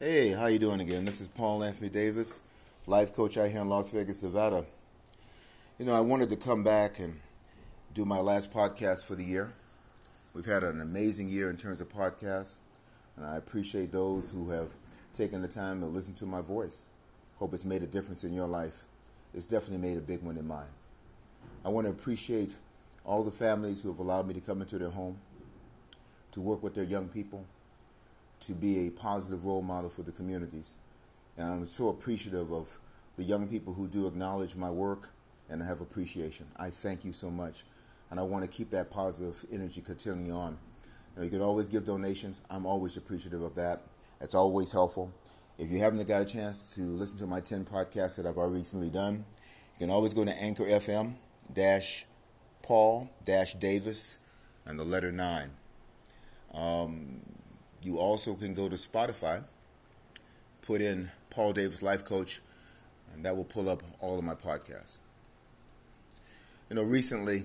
Hey, 0.00 0.28
how 0.28 0.46
you 0.46 0.60
doing 0.60 0.78
again? 0.78 1.04
This 1.04 1.20
is 1.20 1.26
Paul 1.26 1.64
Anthony 1.64 1.88
Davis, 1.88 2.40
life 2.86 3.12
coach 3.12 3.36
out 3.36 3.50
here 3.50 3.62
in 3.62 3.68
Las 3.68 3.90
Vegas, 3.90 4.22
Nevada. 4.22 4.64
You 5.76 5.86
know, 5.86 5.92
I 5.92 5.98
wanted 5.98 6.30
to 6.30 6.36
come 6.36 6.62
back 6.62 7.00
and 7.00 7.18
do 7.94 8.04
my 8.04 8.20
last 8.20 8.52
podcast 8.52 9.04
for 9.04 9.16
the 9.16 9.24
year. 9.24 9.54
We've 10.34 10.46
had 10.46 10.62
an 10.62 10.80
amazing 10.80 11.30
year 11.30 11.50
in 11.50 11.56
terms 11.56 11.80
of 11.80 11.88
podcasts, 11.88 12.58
and 13.16 13.26
I 13.26 13.38
appreciate 13.38 13.90
those 13.90 14.30
who 14.30 14.50
have 14.50 14.74
taken 15.12 15.42
the 15.42 15.48
time 15.48 15.80
to 15.80 15.86
listen 15.86 16.14
to 16.14 16.26
my 16.26 16.42
voice. 16.42 16.86
Hope 17.40 17.52
it's 17.52 17.64
made 17.64 17.82
a 17.82 17.88
difference 17.88 18.22
in 18.22 18.32
your 18.32 18.46
life. 18.46 18.84
It's 19.34 19.46
definitely 19.46 19.88
made 19.88 19.98
a 19.98 20.02
big 20.02 20.22
one 20.22 20.36
in 20.36 20.46
mine. 20.46 20.70
I 21.64 21.70
want 21.70 21.88
to 21.88 21.90
appreciate 21.90 22.52
all 23.04 23.24
the 23.24 23.32
families 23.32 23.82
who 23.82 23.88
have 23.88 23.98
allowed 23.98 24.28
me 24.28 24.34
to 24.34 24.40
come 24.40 24.60
into 24.60 24.78
their 24.78 24.90
home, 24.90 25.18
to 26.30 26.40
work 26.40 26.62
with 26.62 26.76
their 26.76 26.84
young 26.84 27.08
people, 27.08 27.44
to 28.40 28.52
be 28.52 28.86
a 28.86 28.90
positive 28.90 29.44
role 29.44 29.62
model 29.62 29.90
for 29.90 30.02
the 30.02 30.12
communities. 30.12 30.74
And 31.36 31.46
I'm 31.46 31.66
so 31.66 31.88
appreciative 31.88 32.52
of 32.52 32.78
the 33.16 33.24
young 33.24 33.48
people 33.48 33.74
who 33.74 33.88
do 33.88 34.06
acknowledge 34.06 34.54
my 34.56 34.70
work 34.70 35.10
and 35.48 35.62
have 35.62 35.80
appreciation. 35.80 36.46
I 36.56 36.70
thank 36.70 37.04
you 37.04 37.12
so 37.12 37.30
much. 37.30 37.64
And 38.10 38.18
I 38.18 38.22
want 38.22 38.44
to 38.44 38.50
keep 38.50 38.70
that 38.70 38.90
positive 38.90 39.44
energy 39.52 39.80
continuing 39.80 40.32
on. 40.32 40.58
You, 41.14 41.18
know, 41.18 41.24
you 41.24 41.30
can 41.30 41.42
always 41.42 41.68
give 41.68 41.84
donations. 41.84 42.40
I'm 42.48 42.64
always 42.64 42.96
appreciative 42.96 43.42
of 43.42 43.54
that. 43.56 43.82
It's 44.20 44.34
always 44.34 44.72
helpful. 44.72 45.12
If 45.58 45.70
you 45.70 45.78
haven't 45.78 46.06
got 46.06 46.22
a 46.22 46.24
chance 46.24 46.74
to 46.76 46.80
listen 46.80 47.18
to 47.18 47.26
my 47.26 47.40
10 47.40 47.64
podcasts 47.64 48.16
that 48.16 48.26
I've 48.26 48.38
already 48.38 48.58
recently 48.58 48.90
done, 48.90 49.24
you 49.78 49.86
can 49.86 49.90
always 49.90 50.14
go 50.14 50.24
to 50.24 50.42
Anchor 50.42 50.64
FM 50.64 51.14
dash 51.52 52.06
Paul 52.62 53.10
dash 53.24 53.54
Davis 53.54 54.18
and 54.66 54.78
the 54.78 54.84
letter 54.84 55.10
9. 55.10 55.50
Um, 56.54 57.20
you 57.82 57.98
also 57.98 58.34
can 58.34 58.54
go 58.54 58.68
to 58.68 58.76
Spotify, 58.76 59.42
put 60.62 60.80
in 60.80 61.10
Paul 61.30 61.52
Davis 61.52 61.82
Life 61.82 62.04
Coach, 62.04 62.40
and 63.14 63.24
that 63.24 63.36
will 63.36 63.44
pull 63.44 63.68
up 63.68 63.82
all 64.00 64.18
of 64.18 64.24
my 64.24 64.34
podcasts. 64.34 64.98
You 66.68 66.76
know, 66.76 66.82
recently 66.82 67.44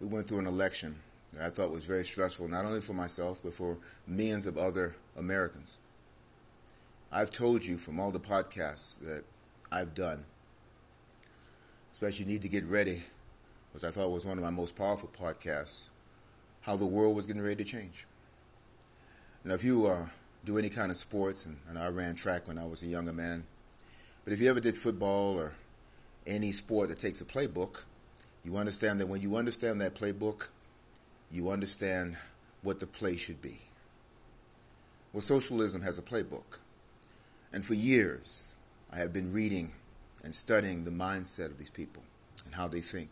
we 0.00 0.06
went 0.06 0.28
through 0.28 0.40
an 0.40 0.46
election 0.46 0.96
that 1.32 1.42
I 1.42 1.50
thought 1.50 1.70
was 1.70 1.84
very 1.84 2.04
stressful, 2.04 2.48
not 2.48 2.64
only 2.64 2.80
for 2.80 2.92
myself, 2.92 3.40
but 3.42 3.54
for 3.54 3.78
millions 4.06 4.46
of 4.46 4.56
other 4.56 4.96
Americans. 5.16 5.78
I've 7.10 7.30
told 7.30 7.64
you 7.64 7.78
from 7.78 7.98
all 7.98 8.10
the 8.10 8.20
podcasts 8.20 8.98
that 9.00 9.24
I've 9.70 9.94
done, 9.94 10.24
especially 11.92 12.26
Need 12.26 12.42
to 12.42 12.48
Get 12.48 12.64
Ready, 12.64 13.02
which 13.72 13.84
I 13.84 13.90
thought 13.90 14.10
was 14.10 14.26
one 14.26 14.38
of 14.38 14.44
my 14.44 14.50
most 14.50 14.76
powerful 14.76 15.10
podcasts, 15.16 15.88
how 16.62 16.76
the 16.76 16.86
world 16.86 17.16
was 17.16 17.26
getting 17.26 17.42
ready 17.42 17.64
to 17.64 17.64
change. 17.64 18.06
Now, 19.46 19.52
if 19.52 19.62
you 19.62 19.86
uh, 19.86 20.06
do 20.46 20.56
any 20.56 20.70
kind 20.70 20.90
of 20.90 20.96
sports, 20.96 21.44
and, 21.44 21.58
and 21.68 21.78
I 21.78 21.88
ran 21.88 22.14
track 22.14 22.48
when 22.48 22.56
I 22.56 22.64
was 22.64 22.82
a 22.82 22.86
younger 22.86 23.12
man, 23.12 23.44
but 24.24 24.32
if 24.32 24.40
you 24.40 24.48
ever 24.48 24.60
did 24.60 24.74
football 24.74 25.38
or 25.38 25.52
any 26.26 26.50
sport 26.50 26.88
that 26.88 26.98
takes 26.98 27.20
a 27.20 27.26
playbook, 27.26 27.84
you 28.42 28.56
understand 28.56 28.98
that 29.00 29.06
when 29.06 29.20
you 29.20 29.36
understand 29.36 29.82
that 29.82 29.94
playbook, 29.94 30.48
you 31.30 31.50
understand 31.50 32.16
what 32.62 32.80
the 32.80 32.86
play 32.86 33.16
should 33.16 33.42
be. 33.42 33.60
Well, 35.12 35.20
socialism 35.20 35.82
has 35.82 35.98
a 35.98 36.02
playbook. 36.02 36.60
And 37.52 37.62
for 37.62 37.74
years, 37.74 38.54
I 38.90 38.96
have 38.96 39.12
been 39.12 39.30
reading 39.30 39.72
and 40.24 40.34
studying 40.34 40.84
the 40.84 40.90
mindset 40.90 41.46
of 41.46 41.58
these 41.58 41.70
people 41.70 42.02
and 42.46 42.54
how 42.54 42.66
they 42.66 42.80
think. 42.80 43.10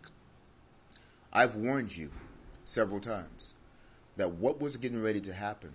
I've 1.30 1.56
warned 1.56 1.94
you 1.94 2.10
several 2.64 3.00
times 3.00 3.52
that 4.16 4.32
what 4.32 4.62
was 4.62 4.78
getting 4.78 5.02
ready 5.02 5.20
to 5.20 5.32
happen 5.34 5.74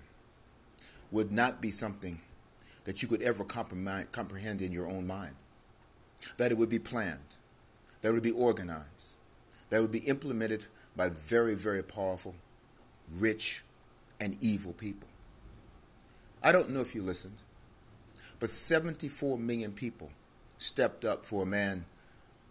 would 1.11 1.31
not 1.31 1.61
be 1.61 1.71
something 1.71 2.19
that 2.83 3.01
you 3.01 3.07
could 3.07 3.21
ever 3.21 3.43
comprehend 3.43 4.61
in 4.61 4.71
your 4.71 4.87
own 4.87 5.05
mind. 5.07 5.35
That 6.37 6.51
it 6.51 6.57
would 6.57 6.69
be 6.69 6.79
planned, 6.79 7.37
that 8.01 8.09
it 8.09 8.13
would 8.13 8.23
be 8.23 8.31
organized, 8.31 9.15
that 9.69 9.77
it 9.77 9.81
would 9.81 9.91
be 9.91 9.99
implemented 9.99 10.65
by 10.95 11.09
very, 11.09 11.53
very 11.53 11.83
powerful, 11.83 12.35
rich, 13.11 13.63
and 14.19 14.37
evil 14.41 14.73
people. 14.73 15.07
I 16.43 16.51
don't 16.51 16.69
know 16.69 16.81
if 16.81 16.95
you 16.95 17.01
listened, 17.01 17.37
but 18.39 18.49
74 18.49 19.37
million 19.37 19.73
people 19.73 20.11
stepped 20.57 21.05
up 21.05 21.25
for 21.25 21.43
a 21.43 21.45
man 21.45 21.85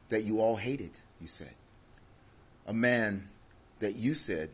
that 0.09 0.25
you 0.25 0.41
all 0.41 0.57
hated, 0.57 1.01
you 1.21 1.27
said. 1.27 1.55
A 2.67 2.75
man 2.75 3.25
that 3.79 3.97
you 3.97 4.15
said 4.15 4.51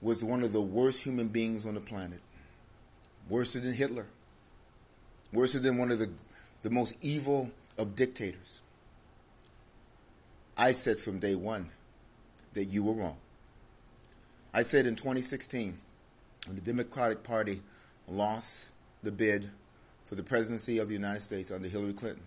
was 0.00 0.24
one 0.24 0.42
of 0.42 0.52
the 0.52 0.60
worst 0.60 1.04
human 1.04 1.28
beings 1.28 1.66
on 1.66 1.74
the 1.74 1.80
planet 1.80 2.20
worse 3.28 3.54
than 3.54 3.72
Hitler, 3.72 4.06
worse 5.32 5.54
than 5.54 5.78
one 5.78 5.90
of 5.90 5.98
the, 5.98 6.10
the 6.62 6.70
most 6.70 6.96
evil 7.02 7.50
of 7.78 7.94
dictators. 7.94 8.62
I 10.56 10.70
said 10.72 10.98
from 10.98 11.18
day 11.18 11.34
one 11.34 11.70
that 12.52 12.66
you 12.66 12.84
were 12.84 12.92
wrong. 12.92 13.18
I 14.52 14.62
said 14.62 14.86
in 14.86 14.94
2016, 14.94 15.74
when 16.46 16.56
the 16.56 16.62
Democratic 16.62 17.24
Party 17.24 17.60
lost 18.06 18.70
the 19.02 19.10
bid 19.10 19.50
for 20.04 20.14
the 20.14 20.22
presidency 20.22 20.78
of 20.78 20.88
the 20.88 20.94
United 20.94 21.20
States 21.20 21.50
under 21.50 21.66
Hillary 21.66 21.92
Clinton, 21.92 22.22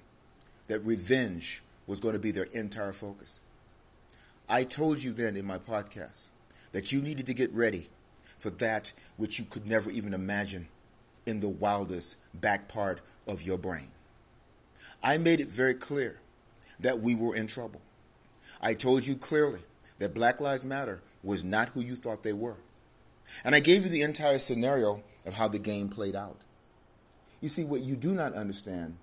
that 0.68 0.82
revenge 0.82 1.62
was 1.86 2.00
going 2.02 2.14
to 2.14 2.20
be 2.20 2.32
their 2.32 2.48
entire 2.54 2.92
focus. 2.92 3.40
I 4.50 4.64
told 4.64 5.02
you 5.02 5.14
then 5.14 5.38
in 5.38 5.46
my 5.46 5.58
podcast 5.58 6.30
that 6.74 6.92
you 6.92 7.02
needed 7.02 7.26
to 7.28 7.34
get 7.34 7.54
ready 7.54 7.88
for 8.38 8.50
that 8.50 8.94
which 9.16 9.40
you 9.40 9.46
could 9.46 9.66
never 9.66 9.90
even 9.90 10.14
imagine 10.14 10.68
in 11.28 11.42
the 11.42 11.50
wildest 11.50 12.18
back 12.34 12.68
part 12.68 13.02
of 13.28 13.44
your 13.44 13.58
brain. 13.58 13.90
I 15.04 15.18
made 15.18 15.40
it 15.40 15.50
very 15.50 15.74
clear 15.74 16.20
that 16.80 17.00
we 17.00 17.16
were 17.16 17.36
in 17.36 17.48
trouble. 17.48 17.82
I 18.62 18.74
told 18.74 19.06
you 19.06 19.16
clearly 19.16 19.60
that 20.00 20.16
Black 20.16 20.40
Lives 20.40 20.66
Matter 20.66 21.02
was 21.24 21.44
not 21.44 21.70
who 21.70 21.82
you 21.82 21.96
thought 21.96 22.24
they 22.24 22.34
were. 22.34 22.58
And 23.44 23.54
I 23.54 23.60
gave 23.60 23.84
you 23.84 23.90
the 23.90 24.02
entire 24.02 24.40
scenario 24.40 25.04
of 25.26 25.36
how 25.36 25.48
the 25.48 25.60
game 25.60 25.90
played 25.90 26.16
out. 26.16 26.38
You 27.42 27.50
see, 27.50 27.66
what 27.66 27.82
you 27.82 27.96
do 27.96 28.14
not 28.14 28.34
understand 28.34 28.98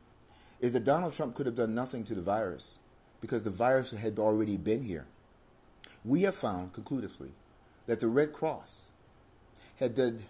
is 0.60 0.72
that 0.72 0.84
Donald 0.84 1.12
Trump 1.12 1.34
could 1.34 1.46
have 1.46 1.54
done 1.54 1.74
nothing 1.74 2.04
to 2.04 2.14
the 2.14 2.22
virus 2.22 2.78
because 3.20 3.42
the 3.42 3.50
virus 3.50 3.90
had 3.92 4.18
already 4.18 4.56
been 4.56 4.82
here. 4.82 5.06
We 6.04 6.22
have 6.22 6.34
found 6.34 6.72
conclusively 6.72 7.32
that 7.86 8.00
the 8.00 8.08
Red 8.08 8.32
Cross 8.32 8.88
had 9.78 9.94
did 9.94 10.22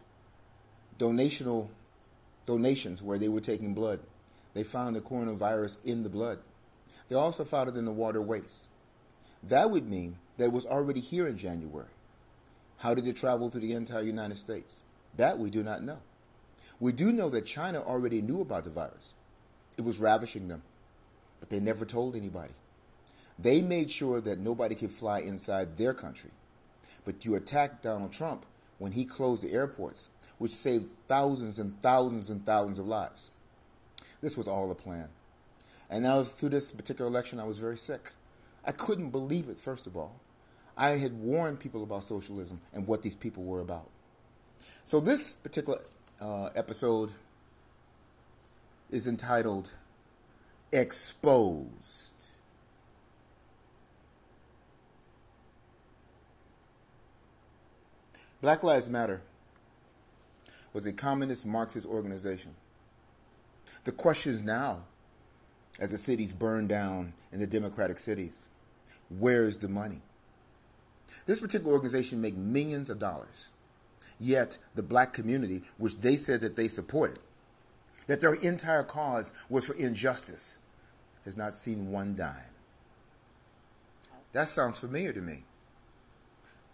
donational 0.99 1.69
donations 2.47 3.03
where 3.03 3.19
they 3.19 3.29
were 3.29 3.41
taking 3.41 3.75
blood. 3.75 4.01
They 4.53 4.65
found 4.65 4.97
the 4.97 5.01
coronavirus 5.01 5.79
in 5.85 6.03
the 6.03 6.09
blood. 6.09 6.39
They 7.09 7.17
also 7.17 7.45
found 7.45 7.69
it 7.69 7.77
in 7.77 7.85
the 7.85 7.93
water 7.93 8.23
waste. 8.23 8.69
That 9.43 9.71
would 9.71 9.89
mean 9.89 10.17
that 10.37 10.45
it 10.45 10.53
was 10.53 10.67
already 10.67 11.01
here 11.01 11.27
in 11.27 11.37
January. 11.37 11.89
How 12.79 12.95
did 12.95 13.07
it 13.07 13.17
travel 13.17 13.49
through 13.49 13.63
the 13.63 13.73
entire 13.73 14.03
United 14.03 14.37
States? 14.37 14.83
That 15.17 15.39
we 15.39 15.51
do 15.51 15.63
not 15.63 15.83
know. 15.83 15.99
We 16.81 16.93
do 16.93 17.13
know 17.13 17.29
that 17.31 17.47
China 17.47 17.81
already 17.83 18.21
knew 18.21 18.41
about 18.41 18.65
the 18.65 18.71
virus. 18.71 19.15
It 19.77 19.85
was 19.85 19.99
ravishing 19.99 20.49
them, 20.49 20.63
but 21.41 21.51
they 21.51 21.61
never 21.61 21.85
told 21.85 22.17
anybody. 22.17 22.55
They 23.39 23.61
made 23.61 23.91
sure 23.91 24.21
that 24.21 24.39
nobody 24.39 24.75
could 24.75 24.91
fly 24.91 25.21
inside 25.21 25.77
their 25.77 25.95
country. 25.95 26.31
But 27.05 27.25
you 27.25 27.35
attacked 27.35 27.83
Donald 27.83 28.13
Trump 28.13 28.47
when 28.79 28.93
he 28.93 29.05
closed 29.05 29.43
the 29.43 29.53
airports 29.53 30.09
which 30.39 30.53
saved 30.53 30.89
thousands 31.07 31.59
and 31.59 31.81
thousands 31.83 32.31
and 32.31 32.45
thousands 32.45 32.79
of 32.79 32.87
lives. 32.87 33.31
This 34.21 34.37
was 34.37 34.49
all 34.49 34.71
a 34.71 34.75
plan. 34.75 35.09
And 35.91 36.03
now, 36.03 36.23
through 36.23 36.49
this 36.49 36.73
particular 36.73 37.11
election, 37.11 37.39
I 37.39 37.45
was 37.45 37.59
very 37.59 37.77
sick. 37.77 38.11
I 38.65 38.73
couldn't 38.73 39.11
believe 39.11 39.49
it, 39.49 39.59
first 39.59 39.87
of 39.87 39.97
all. 39.97 40.19
I 40.77 40.91
had 40.91 41.13
warned 41.13 41.61
people 41.61 41.83
about 41.83 42.03
socialism 42.03 42.61
and 42.73 42.87
what 42.87 43.03
these 43.03 43.15
people 43.15 43.45
were 43.45 43.61
about. 43.61 43.89
So, 44.85 44.99
this 44.99 45.35
particular 45.35 45.79
uh, 46.21 46.51
episode 46.57 47.11
is 48.91 49.07
entitled 49.07 49.73
Exposed. 50.73 52.15
Black 58.41 58.63
Lives 58.63 58.89
Matter 58.89 59.23
was 60.75 60.85
a 60.85 60.93
communist 60.93 61.47
Marxist 61.47 61.87
organization. 61.87 62.55
The 63.85 63.93
question 63.93 64.33
is 64.33 64.45
now, 64.45 64.83
as 65.81 65.93
the 65.93 65.99
cities 65.99 66.33
burn 66.33 66.67
down 66.67 67.15
in 67.33 67.41
the 67.41 67.47
democratic 67.47 67.99
cities, 67.99 68.49
where 69.19 69.45
is 69.45 69.59
the 69.59 69.69
money? 69.69 70.03
This 71.27 71.41
particular 71.41 71.73
organization 71.73 72.21
make 72.21 72.37
millions 72.37 72.91
of 72.91 72.99
dollars. 72.99 73.51
Yet 74.21 74.59
the 74.75 74.83
black 74.83 75.13
community, 75.13 75.63
which 75.79 75.97
they 75.97 76.17
said 76.17 76.41
that 76.41 76.57
they 76.57 76.69
supported, 76.69 77.19
that 78.07 78.21
their 78.21 78.35
entire 78.35 78.83
cause 78.83 79.33
was 79.49 79.67
for 79.67 79.75
injustice, 79.75 80.59
has 81.25 81.37
not 81.37 81.55
seen 81.55 81.91
one 81.91 82.15
dime. 82.15 82.53
That 84.33 84.49
sounds 84.49 84.81
familiar 84.81 85.13
to 85.13 85.21
me. 85.21 85.45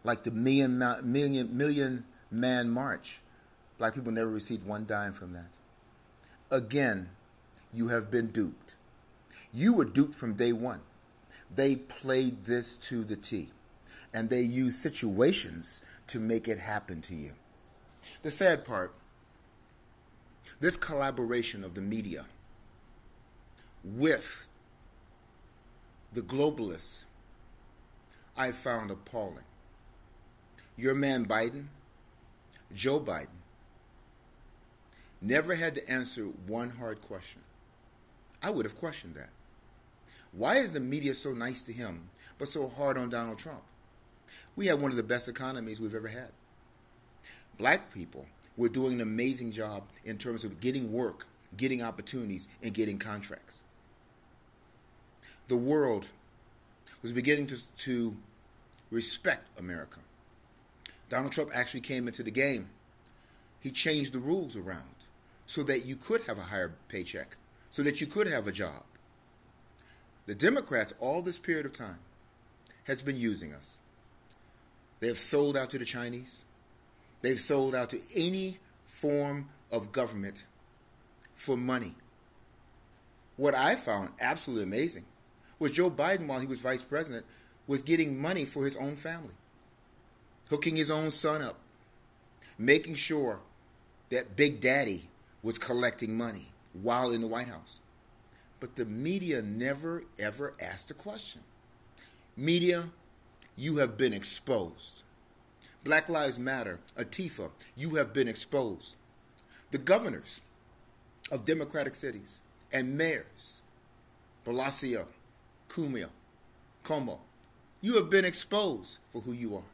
Like 0.02 0.25
the 0.25 0.31
million, 0.31 0.79
million, 1.05 1.56
million 1.56 2.05
man 2.31 2.70
march 2.70 3.20
Black 3.81 3.94
people 3.94 4.12
never 4.12 4.29
received 4.29 4.67
one 4.67 4.85
dime 4.85 5.15
from 5.15 5.32
that. 5.32 5.49
Again, 6.50 7.09
you 7.73 7.88
have 7.88 8.11
been 8.11 8.27
duped. 8.27 8.75
You 9.55 9.73
were 9.73 9.87
duped 9.87 10.15
from 10.15 10.35
day 10.35 10.53
one. 10.53 10.82
They 11.53 11.77
played 11.77 12.44
this 12.44 12.77
to 12.77 13.05
the 13.05 13.17
T, 13.17 13.49
and 14.12 14.29
they 14.29 14.43
used 14.43 14.79
situations 14.79 15.81
to 16.09 16.21
make 16.21 16.47
it 16.47 16.59
happen 16.59 17.00
to 17.00 17.15
you. 17.15 17.32
The 18.23 18.31
sad 18.31 18.67
part 18.67 18.94
this 20.61 20.76
collaboration 20.76 21.65
of 21.65 21.73
the 21.73 21.81
media 21.81 22.26
with 23.83 24.47
the 26.12 26.21
globalists, 26.21 27.05
I 28.37 28.53
found 28.53 28.91
appalling. 28.91 29.44
Your 30.76 30.94
man 30.94 31.25
Biden, 31.25 31.69
Joe 32.75 33.00
Biden, 33.00 33.40
never 35.21 35.55
had 35.55 35.75
to 35.75 35.91
answer 35.91 36.25
one 36.47 36.71
hard 36.71 37.01
question. 37.01 37.43
I 38.43 38.51
would 38.51 38.65
have 38.65 38.77
questioned 38.77 39.15
that. 39.17 39.31
Why 40.33 40.57
is 40.57 40.73
the 40.73 40.81
media 40.81 41.15
so 41.15 41.33
nice 41.33 41.63
to 41.65 41.73
him, 41.73 42.09
but 42.39 42.49
so 42.49 42.69
hard 42.69 42.97
on 42.97 43.11
Donald 43.11 43.39
Trump? 43.39 43.63
We 44.57 44.67
have 44.67 44.81
one 44.81 44.91
of 44.91 44.97
the 44.97 45.03
best 45.03 45.29
economies 45.29 45.81
we've 45.81 45.95
ever 45.95 46.09
had. 46.09 46.29
Black 47.59 47.93
people 47.93 48.27
were 48.57 48.69
doing 48.69 48.95
an 48.95 49.01
amazing 49.01 49.53
job 49.53 49.85
in 50.05 50.19
terms 50.19 50.45
of 50.45 50.61
getting 50.61 50.93
work, 50.93 51.27
getting 51.57 51.83
opportunities, 51.83 52.49
and 52.63 52.73
getting 52.73 52.99
contracts. 52.99 53.61
The 55.49 55.57
world 55.57 56.09
was 57.03 57.13
beginning 57.13 57.49
to, 57.49 57.77
to 57.79 58.17
respect 58.91 59.59
America. 59.59 60.01
Donald 61.09 61.33
Trump 61.33 61.51
actually 61.53 61.81
came 61.81 62.07
into 62.07 62.23
the 62.23 62.31
game. 62.31 62.71
He 63.61 63.71
changed 63.71 64.13
the 64.13 64.21
rules 64.21 64.57
around 64.57 65.00
so 65.50 65.64
that 65.64 65.85
you 65.85 65.97
could 65.97 66.23
have 66.26 66.38
a 66.38 66.43
higher 66.43 66.73
paycheck, 66.87 67.37
so 67.70 67.82
that 67.82 68.00
you 68.00 68.06
could 68.06 68.29
have 68.29 68.47
a 68.47 68.52
job. 68.52 68.85
The 70.26 70.35
Democrats, 70.37 70.94
all 71.00 71.23
this 71.23 71.38
period 71.38 71.67
of 71.67 71.73
time, 71.73 71.99
has 72.85 73.02
been 73.02 73.17
using 73.17 73.52
us. 73.52 73.76
They 75.00 75.08
have 75.08 75.19
sold 75.19 75.56
out 75.56 75.70
to 75.70 75.79
the 75.79 75.85
Chinese. 75.85 76.44
They've 77.20 77.41
sold 77.41 77.75
out 77.75 77.91
to 77.91 78.00
any 78.14 78.61
form 78.85 79.49
of 79.73 79.91
government 79.91 80.44
for 81.35 81.56
money. 81.56 81.97
What 83.37 83.56
I 83.56 83.75
found 83.75 84.11
absolutely 84.20 84.62
amazing 84.62 85.06
was 85.58 85.73
Joe 85.73 85.91
Biden, 85.91 86.29
while 86.29 86.38
he 86.38 86.47
was 86.47 86.61
vice 86.61 86.85
president, 86.85 87.26
was 87.67 87.82
getting 87.82 88.23
money 88.23 88.44
for 88.44 88.64
his 88.64 88.76
own 88.76 88.94
family, 88.94 89.35
hooking 90.49 90.76
his 90.76 90.93
own 90.93 91.11
son 91.11 91.43
up, 91.43 91.58
making 92.56 92.94
sure 92.94 93.41
that 94.11 94.37
Big 94.37 94.61
Daddy 94.61 95.08
was 95.43 95.59
collecting 95.59 96.17
money 96.17 96.47
while 96.73 97.11
in 97.11 97.21
the 97.21 97.27
White 97.27 97.49
House. 97.49 97.81
But 98.61 98.77
the 98.77 98.85
media 98.85 99.41
never, 99.43 100.03
ever 100.19 100.55
asked 100.61 100.91
a 100.91 100.95
question. 100.95 101.41
Media, 102.37 102.91
you 103.57 103.79
have 103.79 103.97
been 103.97 104.13
exposed. 104.13 105.03
Black 105.83 106.09
Lives 106.09 106.39
Matter, 106.39 106.79
Antifa, 106.99 107.51
you 107.75 107.95
have 107.97 108.13
been 108.13 108.29
exposed. 108.29 108.97
The 109.71 109.79
governors 109.79 110.43
of 111.31 111.47
democratic 111.47 111.95
cities 111.95 112.41
and 112.73 112.99
mayors, 112.99 113.63
Blasio, 114.45 115.07
Cuomo, 115.69 116.11
Como, 116.83 117.21
you 117.81 117.97
have 117.97 118.11
been 118.11 118.25
exposed 118.27 118.99
for 119.11 119.23
who 119.23 119.33
you 119.33 119.57
are. 119.57 119.71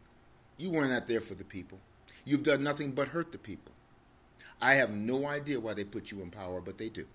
You 0.58 0.70
weren't 0.70 0.92
out 0.92 1.08
there 1.08 1.20
for 1.20 1.34
the 1.34 1.44
people. 1.44 1.78
You've 2.24 2.42
done 2.44 2.62
nothing 2.62 2.92
but 2.92 3.08
hurt 3.08 3.32
the 3.32 3.38
people. 3.38 3.72
I 4.60 4.74
have 4.74 4.90
no 4.90 5.26
idea 5.26 5.60
why 5.60 5.74
they 5.74 5.84
put 5.84 6.10
you 6.10 6.20
in 6.22 6.30
power, 6.30 6.60
but 6.60 6.78
they 6.78 6.88
do. 6.88 7.06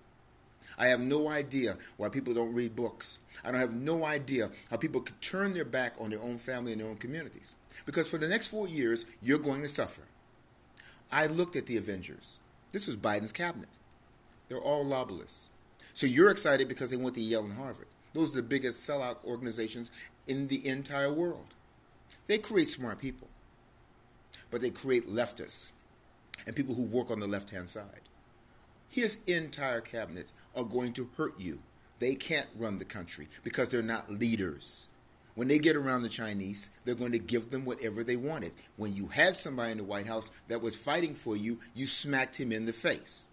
I 0.78 0.86
have 0.86 1.00
no 1.00 1.28
idea 1.28 1.76
why 1.96 2.08
people 2.08 2.34
don't 2.34 2.54
read 2.54 2.76
books. 2.76 3.18
I 3.44 3.50
don't 3.50 3.60
have 3.60 3.74
no 3.74 4.04
idea 4.04 4.50
how 4.70 4.76
people 4.76 5.00
could 5.00 5.20
turn 5.20 5.52
their 5.52 5.64
back 5.64 5.94
on 6.00 6.10
their 6.10 6.22
own 6.22 6.38
family 6.38 6.72
and 6.72 6.80
their 6.80 6.88
own 6.88 6.96
communities. 6.96 7.56
Because 7.84 8.08
for 8.08 8.18
the 8.18 8.28
next 8.28 8.48
four 8.48 8.68
years, 8.68 9.06
you're 9.20 9.38
going 9.38 9.62
to 9.62 9.68
suffer. 9.68 10.02
I 11.10 11.26
looked 11.26 11.56
at 11.56 11.66
the 11.66 11.76
Avengers. 11.76 12.38
This 12.70 12.86
was 12.86 12.96
Biden's 12.96 13.32
cabinet. 13.32 13.68
They're 14.48 14.58
all 14.58 14.84
lobbyists. 14.84 15.48
So 15.94 16.06
you're 16.06 16.30
excited 16.30 16.68
because 16.68 16.90
they 16.90 16.96
went 16.96 17.16
to 17.16 17.20
Yale 17.20 17.44
and 17.44 17.54
Harvard. 17.54 17.88
Those 18.14 18.32
are 18.32 18.36
the 18.36 18.42
biggest 18.42 18.88
sellout 18.88 19.16
organizations 19.24 19.90
in 20.26 20.48
the 20.48 20.66
entire 20.66 21.12
world. 21.12 21.54
They 22.26 22.38
create 22.38 22.68
smart 22.68 22.98
people, 22.98 23.28
but 24.50 24.60
they 24.60 24.70
create 24.70 25.08
leftists 25.08 25.72
and 26.46 26.56
people 26.56 26.74
who 26.74 26.82
work 26.82 27.10
on 27.10 27.20
the 27.20 27.26
left 27.26 27.50
hand 27.50 27.68
side. 27.68 28.02
His 28.88 29.20
entire 29.26 29.80
cabinet 29.80 30.30
are 30.54 30.64
going 30.64 30.92
to 30.94 31.08
hurt 31.16 31.38
you. 31.38 31.60
They 31.98 32.14
can't 32.14 32.48
run 32.58 32.78
the 32.78 32.84
country 32.84 33.28
because 33.42 33.70
they're 33.70 33.82
not 33.82 34.10
leaders. 34.10 34.88
When 35.34 35.48
they 35.48 35.58
get 35.58 35.76
around 35.76 36.02
the 36.02 36.10
Chinese, 36.10 36.70
they're 36.84 36.94
going 36.94 37.12
to 37.12 37.18
give 37.18 37.50
them 37.50 37.64
whatever 37.64 38.04
they 38.04 38.16
wanted. 38.16 38.52
When 38.76 38.94
you 38.94 39.06
had 39.06 39.34
somebody 39.34 39.72
in 39.72 39.78
the 39.78 39.84
White 39.84 40.06
House 40.06 40.30
that 40.48 40.60
was 40.60 40.76
fighting 40.76 41.14
for 41.14 41.36
you, 41.36 41.58
you 41.74 41.86
smacked 41.86 42.36
him 42.38 42.52
in 42.52 42.66
the 42.66 42.72
face. 42.72 43.24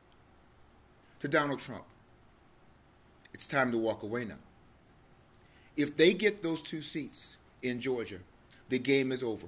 To 1.19 1.27
Donald 1.27 1.59
Trump, 1.59 1.83
it's 3.33 3.47
time 3.47 3.71
to 3.73 3.77
walk 3.77 4.03
away 4.03 4.23
now. 4.23 4.35
If 5.75 5.97
they 5.97 6.13
get 6.13 6.41
those 6.41 6.61
two 6.61 6.81
seats 6.81 7.37
in 7.61 7.81
Georgia, 7.81 8.19
the 8.69 8.79
game 8.79 9.11
is 9.11 9.23
over. 9.23 9.47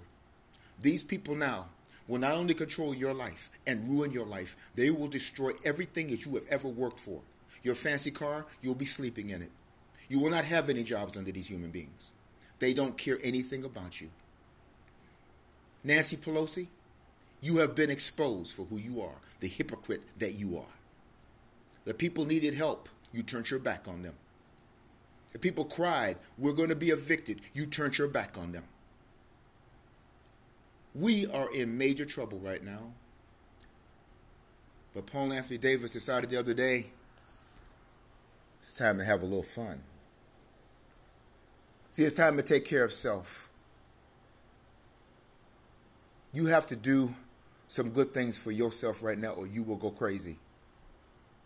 These 0.82 1.04
people 1.04 1.36
now 1.36 1.68
will 2.08 2.20
not 2.20 2.34
only 2.34 2.54
control 2.54 2.94
your 2.94 3.14
life 3.14 3.50
and 3.66 3.88
ruin 3.90 4.12
your 4.12 4.26
life, 4.26 4.56
they 4.76 4.90
will 4.90 5.08
destroy 5.08 5.52
everything 5.64 6.08
that 6.08 6.26
you 6.26 6.34
have 6.36 6.48
ever 6.50 6.68
worked 6.68 7.00
for. 7.00 7.22
Your 7.64 7.76
fancy 7.76 8.12
car, 8.12 8.46
you'll 8.62 8.76
be 8.76 8.86
sleeping 8.86 9.30
in 9.30 9.42
it. 9.42 9.52
You 10.10 10.20
will 10.20 10.32
not 10.32 10.46
have 10.46 10.70
any 10.70 10.84
jobs 10.84 11.16
under 11.16 11.32
these 11.32 11.48
human 11.48 11.72
beings. 11.72 12.12
They 12.60 12.74
don't 12.74 12.98
care 12.98 13.18
anything 13.24 13.64
about 13.64 14.02
you. 14.02 14.10
Nancy 15.84 16.18
Pelosi, 16.18 16.68
you 17.42 17.58
have 17.58 17.76
been 17.76 17.90
exposed 17.90 18.54
for 18.54 18.66
who 18.66 18.78
you 18.78 19.02
are, 19.02 19.16
the 19.40 19.48
hypocrite 19.48 20.02
that 20.20 20.34
you 20.34 20.58
are. 20.58 20.76
The 21.86 21.94
people 21.94 22.26
needed 22.26 22.54
help. 22.54 22.88
You 23.12 23.24
turned 23.24 23.50
your 23.50 23.60
back 23.60 23.88
on 23.88 24.04
them. 24.04 24.14
The 25.34 25.40
people 25.40 25.66
cried, 25.66 26.18
We're 26.38 26.54
going 26.54 26.70
to 26.70 26.76
be 26.76 26.90
evicted. 26.90 27.42
You 27.54 27.66
turned 27.66 27.98
your 27.98 28.08
back 28.08 28.38
on 28.38 28.52
them. 28.52 28.64
We 30.94 31.28
are 31.28 31.52
in 31.54 31.78
major 31.78 32.06
trouble 32.06 32.40
right 32.40 32.64
now. 32.64 32.92
But 34.94 35.06
Paul 35.06 35.32
Anthony 35.32 35.58
Davis 35.58 35.94
decided 35.94 36.30
the 36.30 36.38
other 36.38 36.54
day 36.54 36.88
it's 38.62 38.78
time 38.78 38.98
to 38.98 39.06
have 39.06 39.22
a 39.22 39.26
little 39.26 39.44
fun. 39.44 39.82
See, 41.92 42.04
it's 42.04 42.16
time 42.16 42.38
to 42.38 42.44
take 42.44 42.66
care 42.66 42.84
of 42.84 42.94
self. 42.94 43.50
You 46.34 46.46
have 46.48 46.68
to 46.68 46.76
do 46.76 47.16
some 47.68 47.90
good 47.90 48.14
things 48.14 48.38
for 48.38 48.52
yourself 48.52 49.02
right 49.02 49.18
now, 49.18 49.32
or 49.32 49.48
you 49.48 49.64
will 49.64 49.76
go 49.76 49.90
crazy. 49.90 50.38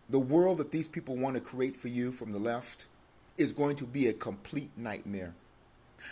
The 0.10 0.20
world 0.20 0.60
that 0.60 0.72
these 0.72 0.88
people 0.88 1.16
want 1.16 1.36
to 1.36 1.42
create 1.42 1.76
for 1.76 1.88
you 1.88 2.12
from 2.12 2.32
the 2.32 2.40
left 2.40 2.88
is 3.38 3.52
going 3.52 3.76
to 3.78 3.86
be 3.86 4.08
a 4.08 4.14
complete 4.14 4.72
nightmare. 4.78 5.34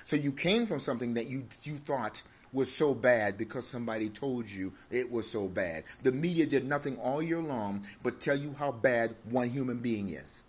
So 0.04 0.16
you 0.16 0.32
came 0.32 0.66
from 0.66 0.80
something 0.80 1.14
that 1.14 1.28
you 1.28 1.46
you 1.64 1.78
thought 1.78 2.24
was 2.54 2.74
so 2.74 2.94
bad 2.94 3.38
because 3.38 3.68
somebody 3.68 4.10
told 4.10 4.48
you 4.48 4.72
it 4.92 5.12
was 5.12 5.30
so 5.30 5.48
bad. 5.48 5.84
The 6.04 6.12
media 6.12 6.46
did 6.46 6.68
nothing 6.68 6.98
all 6.98 7.22
year 7.22 7.42
long 7.42 7.86
but 8.04 8.22
tell 8.22 8.38
you 8.38 8.56
how 8.58 8.72
bad 8.72 9.16
one 9.30 9.50
human 9.50 9.80
being 9.80 10.10
is. 10.10 10.44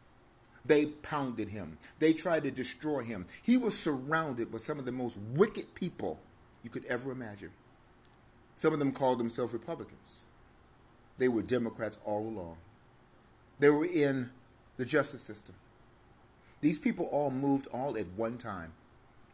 They 0.67 0.87
pounded 0.87 1.49
him. 1.49 1.79
They 1.99 2.13
tried 2.13 2.45
to 2.45 2.51
destroy 2.51 3.03
him. 3.03 3.27
He 3.43 3.57
was 3.57 3.79
surrounded 3.79 4.53
with 4.53 4.63
some 4.63 4.79
of 4.79 4.85
the 4.85 4.93
most 4.93 5.19
wicked 5.35 5.75
people 5.75 6.21
you 6.63 6.71
could 6.71 6.85
ever 6.87 7.11
imagine. 7.11 7.51
Some 8.57 8.73
of 8.73 8.79
them 8.79 8.93
called 8.93 9.19
themselves 9.19 9.53
Republicans. 9.53 10.25
They 11.19 11.29
were 11.29 11.43
Democrats 11.43 11.99
all 12.05 12.21
along. 12.21 12.57
They 13.59 13.71
were 13.71 13.85
in 13.85 14.31
the 14.77 14.85
justice 14.85 15.23
system. 15.23 15.55
These 16.61 16.79
people 16.79 17.07
all 17.07 17.31
moved 17.31 17.67
all 17.69 17.97
at 17.97 18.07
one 18.17 18.39
time. 18.39 18.73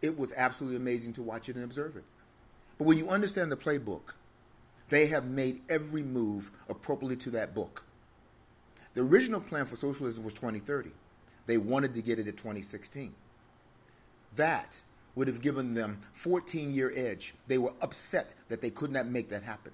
It 0.03 0.19
was 0.19 0.33
absolutely 0.37 0.79
amazing 0.79 1.13
to 1.15 1.23
watch 1.23 1.49
it 1.49 1.57
and 1.57 1.65
observe 1.65 1.97
it. 1.97 2.05
But 2.81 2.87
when 2.87 2.97
you 2.97 3.11
understand 3.11 3.53
the 3.53 3.59
playbook, 3.59 4.15
they 4.89 5.09
have 5.09 5.27
made 5.27 5.61
every 5.69 6.03
move 6.03 6.51
appropriately 6.67 7.17
to 7.17 7.31
that 7.33 7.55
book. 7.55 7.85
The 8.95 9.03
original 9.03 9.43
plan 9.43 9.67
for 9.67 9.77
socialism 9.77 10.25
was 10.25 10.33
2030. 10.33 10.93
They 11.45 11.59
wanted 11.59 11.93
to 11.93 12.01
get 12.01 12.19
it 12.19 12.27
at 12.27 12.39
2016. 12.39 13.15
That 14.35 14.81
would 15.15 15.29
have 15.29 15.43
given 15.43 15.75
them 15.75 15.99
14 16.13 16.73
year 16.73 16.91
edge. 16.97 17.35
They 17.49 17.59
were 17.59 17.75
upset 17.83 18.33
that 18.49 18.63
they 18.63 18.71
could 18.71 18.93
not 18.93 19.07
make 19.07 19.29
that 19.29 19.43
happen. 19.43 19.73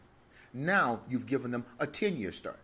Now 0.53 0.99
you've 1.09 1.29
given 1.29 1.53
them 1.53 1.65
a 1.79 1.87
10 1.87 2.17
year 2.17 2.33
start. 2.33 2.59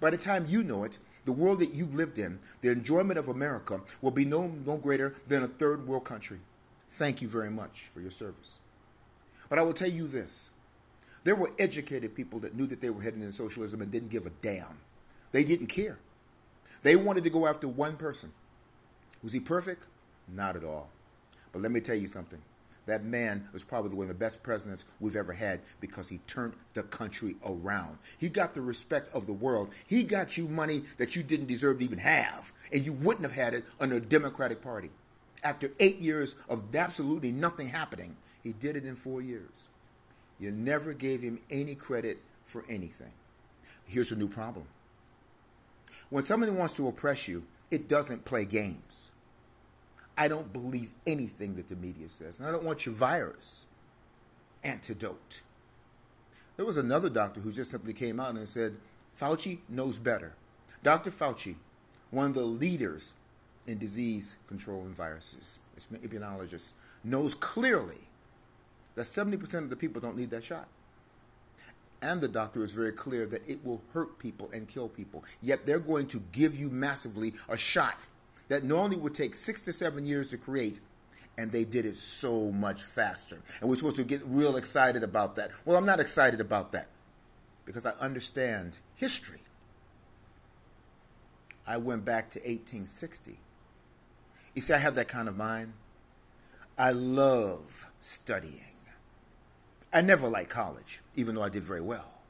By 0.00 0.08
the 0.08 0.16
time 0.16 0.46
you 0.48 0.62
know 0.62 0.84
it, 0.84 0.96
the 1.26 1.32
world 1.32 1.58
that 1.58 1.74
you've 1.74 1.94
lived 1.94 2.18
in, 2.18 2.38
the 2.62 2.72
enjoyment 2.72 3.18
of 3.18 3.28
America, 3.28 3.82
will 4.00 4.10
be 4.10 4.24
no, 4.24 4.46
no 4.46 4.78
greater 4.78 5.16
than 5.26 5.42
a 5.42 5.48
third 5.48 5.86
world 5.86 6.06
country. 6.06 6.38
Thank 6.88 7.20
you 7.20 7.28
very 7.28 7.50
much 7.50 7.90
for 7.92 8.00
your 8.00 8.10
service. 8.10 8.60
But 9.48 9.58
I 9.58 9.62
will 9.62 9.72
tell 9.72 9.90
you 9.90 10.06
this 10.06 10.50
There 11.24 11.36
were 11.36 11.50
educated 11.58 12.14
people 12.14 12.38
that 12.40 12.54
knew 12.54 12.66
that 12.66 12.80
they 12.80 12.90
were 12.90 13.02
heading 13.02 13.22
in 13.22 13.32
socialism 13.32 13.80
and 13.80 13.90
didn't 13.90 14.10
give 14.10 14.26
a 14.26 14.30
damn. 14.42 14.80
They 15.32 15.44
didn't 15.44 15.68
care. 15.68 15.98
They 16.82 16.96
wanted 16.96 17.24
to 17.24 17.30
go 17.30 17.46
after 17.46 17.66
one 17.68 17.96
person. 17.96 18.32
Was 19.22 19.32
he 19.32 19.40
perfect? 19.40 19.86
Not 20.28 20.56
at 20.56 20.64
all. 20.64 20.88
But 21.52 21.62
let 21.62 21.72
me 21.72 21.80
tell 21.80 21.96
you 21.96 22.06
something. 22.06 22.40
That 22.86 23.02
man 23.04 23.48
was 23.52 23.64
probably 23.64 23.96
one 23.96 24.04
of 24.04 24.08
the 24.08 24.14
best 24.14 24.44
presidents 24.44 24.84
we've 25.00 25.16
ever 25.16 25.32
had 25.32 25.60
because 25.80 26.08
he 26.08 26.18
turned 26.28 26.54
the 26.74 26.84
country 26.84 27.34
around. 27.44 27.98
He 28.16 28.28
got 28.28 28.54
the 28.54 28.60
respect 28.60 29.12
of 29.12 29.26
the 29.26 29.32
world. 29.32 29.70
He 29.86 30.04
got 30.04 30.36
you 30.36 30.46
money 30.46 30.82
that 30.96 31.16
you 31.16 31.24
didn't 31.24 31.46
deserve 31.46 31.78
to 31.78 31.84
even 31.84 31.98
have, 31.98 32.52
and 32.72 32.84
you 32.84 32.92
wouldn't 32.92 33.24
have 33.24 33.34
had 33.34 33.54
it 33.54 33.64
under 33.80 33.96
a 33.96 34.00
Democratic 34.00 34.62
Party. 34.62 34.90
After 35.42 35.70
eight 35.80 35.98
years 35.98 36.36
of 36.48 36.74
absolutely 36.74 37.32
nothing 37.32 37.68
happening, 37.68 38.16
he 38.46 38.52
did 38.52 38.76
it 38.76 38.84
in 38.84 38.94
four 38.94 39.20
years. 39.20 39.66
You 40.38 40.52
never 40.52 40.92
gave 40.92 41.20
him 41.20 41.40
any 41.50 41.74
credit 41.74 42.18
for 42.44 42.64
anything. 42.68 43.10
Here's 43.84 44.12
a 44.12 44.16
new 44.16 44.28
problem. 44.28 44.66
When 46.10 46.22
somebody 46.22 46.52
wants 46.52 46.76
to 46.76 46.86
oppress 46.86 47.26
you, 47.26 47.42
it 47.72 47.88
doesn't 47.88 48.24
play 48.24 48.44
games. 48.44 49.10
I 50.16 50.28
don't 50.28 50.52
believe 50.52 50.92
anything 51.06 51.56
that 51.56 51.68
the 51.68 51.74
media 51.74 52.08
says, 52.08 52.38
and 52.38 52.48
I 52.48 52.52
don't 52.52 52.62
want 52.62 52.86
your 52.86 52.94
virus 52.94 53.66
antidote. 54.62 55.42
There 56.56 56.64
was 56.64 56.76
another 56.76 57.10
doctor 57.10 57.40
who 57.40 57.50
just 57.50 57.72
simply 57.72 57.94
came 57.94 58.20
out 58.20 58.36
and 58.36 58.48
said, 58.48 58.76
Fauci 59.18 59.58
knows 59.68 59.98
better. 59.98 60.34
Dr. 60.84 61.10
Fauci, 61.10 61.56
one 62.10 62.26
of 62.26 62.34
the 62.34 62.44
leaders 62.44 63.12
in 63.66 63.78
disease 63.78 64.36
control 64.46 64.82
and 64.82 64.94
viruses, 64.94 65.58
immunologist, 65.92 66.72
knows 67.02 67.34
clearly 67.34 68.08
that 68.96 69.02
70% 69.02 69.54
of 69.58 69.70
the 69.70 69.76
people 69.76 70.00
don't 70.00 70.16
need 70.16 70.30
that 70.30 70.42
shot. 70.42 70.66
And 72.02 72.20
the 72.20 72.28
doctor 72.28 72.62
is 72.64 72.72
very 72.72 72.92
clear 72.92 73.26
that 73.26 73.48
it 73.48 73.64
will 73.64 73.82
hurt 73.92 74.18
people 74.18 74.50
and 74.52 74.68
kill 74.68 74.88
people. 74.88 75.24
Yet 75.40 75.66
they're 75.66 75.78
going 75.78 76.06
to 76.08 76.22
give 76.32 76.58
you 76.58 76.68
massively 76.68 77.34
a 77.48 77.56
shot 77.56 78.06
that 78.48 78.64
normally 78.64 78.96
would 78.96 79.14
take 79.14 79.34
six 79.34 79.62
to 79.62 79.72
seven 79.72 80.06
years 80.06 80.30
to 80.30 80.36
create, 80.36 80.80
and 81.38 81.52
they 81.52 81.64
did 81.64 81.86
it 81.86 81.96
so 81.96 82.52
much 82.52 82.82
faster. 82.82 83.38
And 83.60 83.68
we're 83.68 83.76
supposed 83.76 83.96
to 83.96 84.04
get 84.04 84.22
real 84.24 84.56
excited 84.56 85.02
about 85.02 85.36
that. 85.36 85.50
Well, 85.64 85.76
I'm 85.76 85.86
not 85.86 86.00
excited 86.00 86.40
about 86.40 86.72
that 86.72 86.88
because 87.64 87.86
I 87.86 87.92
understand 87.92 88.78
history. 88.94 89.40
I 91.66 91.78
went 91.78 92.04
back 92.04 92.30
to 92.30 92.38
1860. 92.38 93.38
You 94.54 94.62
see, 94.62 94.72
I 94.72 94.78
have 94.78 94.94
that 94.94 95.08
kind 95.08 95.28
of 95.28 95.36
mind. 95.36 95.72
I 96.78 96.92
love 96.92 97.90
studying. 97.98 98.75
I 99.96 100.02
never 100.02 100.28
liked 100.28 100.50
college, 100.50 101.00
even 101.14 101.34
though 101.34 101.42
I 101.42 101.48
did 101.48 101.64
very 101.64 101.80
well. 101.80 102.20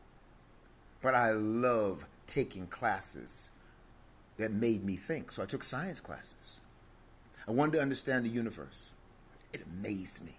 But 1.03 1.17
I 1.17 1.33
love 1.33 2.07
taking 2.29 2.69
classes 2.69 3.51
that 4.37 4.53
made 4.53 4.85
me 4.85 4.95
think. 4.95 5.33
So 5.33 5.43
I 5.43 5.47
took 5.47 5.65
science 5.65 5.99
classes. 5.99 6.61
I 7.49 7.51
wanted 7.51 7.73
to 7.73 7.83
understand 7.83 8.25
the 8.25 8.29
universe. 8.29 8.93
It 9.53 9.63
amazed 9.67 10.25
me. 10.25 10.37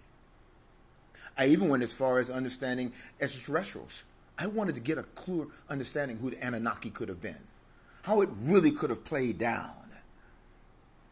I 1.36 1.48
even 1.48 1.68
went 1.68 1.82
as 1.82 1.92
far 1.92 2.18
as 2.18 2.30
understanding 2.30 2.94
extraterrestrials. 3.20 4.04
I 4.38 4.46
wanted 4.46 4.74
to 4.76 4.80
get 4.80 4.96
a 4.96 5.02
clear 5.02 5.48
understanding 5.68 6.16
who 6.16 6.30
the 6.30 6.42
Anunnaki 6.42 6.88
could 6.88 7.10
have 7.10 7.20
been, 7.20 7.44
how 8.04 8.22
it 8.22 8.30
really 8.40 8.70
could 8.70 8.88
have 8.88 9.04
played 9.04 9.36
down. 9.36 9.74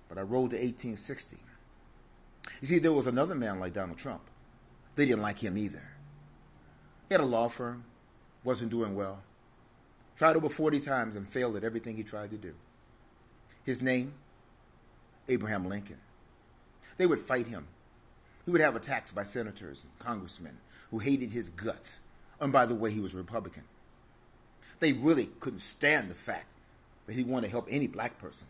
But 0.09 0.17
I 0.17 0.23
rolled 0.23 0.53
to 0.53 0.57
1860. 0.57 1.37
You 2.63 2.67
see, 2.67 2.79
there 2.79 2.93
was 2.93 3.07
another 3.07 3.35
man 3.35 3.61
like 3.61 3.75
Donald 3.75 3.99
Trump. 3.99 4.23
They 4.95 5.05
didn't 5.05 5.21
like 5.21 5.41
him 5.41 5.59
either. 5.59 5.93
He 7.09 7.15
had 7.15 7.21
a 7.21 7.27
law 7.27 7.49
firm, 7.49 7.85
wasn't 8.43 8.71
doing 8.71 8.95
well, 8.95 9.23
tried 10.17 10.37
over 10.37 10.49
40 10.49 10.81
times 10.81 11.15
and 11.15 11.29
failed 11.29 11.57
at 11.57 11.65
everything 11.65 11.97
he 11.97 12.03
tried 12.03 12.31
to 12.31 12.37
do. 12.37 12.55
His 13.65 13.83
name, 13.83 14.15
Abraham 15.29 15.69
Lincoln. 15.69 15.99
They 16.99 17.07
would 17.07 17.19
fight 17.19 17.49
him. 17.49 17.67
He 18.45 18.51
would 18.51 18.61
have 18.61 18.77
attacks 18.77 19.11
by 19.11 19.25
senators 19.25 19.85
and 19.85 19.99
congressmen 19.99 20.59
who 20.91 20.99
hated 20.99 21.33
his 21.33 21.51
guts. 21.51 22.01
And 22.41 22.53
by 22.53 22.67
the 22.67 22.75
way, 22.75 22.93
he 22.93 23.01
was 23.01 23.15
a 23.15 23.19
Republican. 23.19 23.65
They 24.79 24.93
really 24.93 25.31
couldn't 25.41 25.61
stand 25.61 26.09
the 26.09 26.15
fact 26.15 26.47
that 27.07 27.15
he 27.17 27.25
wanted 27.25 27.47
to 27.47 27.53
help 27.53 27.67
any 27.71 27.87
black 27.87 28.19
person. 28.19 28.49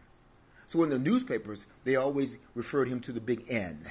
So 0.66 0.82
in 0.82 0.90
the 0.90 0.98
newspapers, 0.98 1.66
they 1.84 1.96
always 1.96 2.38
referred 2.54 2.88
him 2.88 3.00
to 3.00 3.12
the 3.12 3.20
big 3.20 3.44
N. 3.48 3.86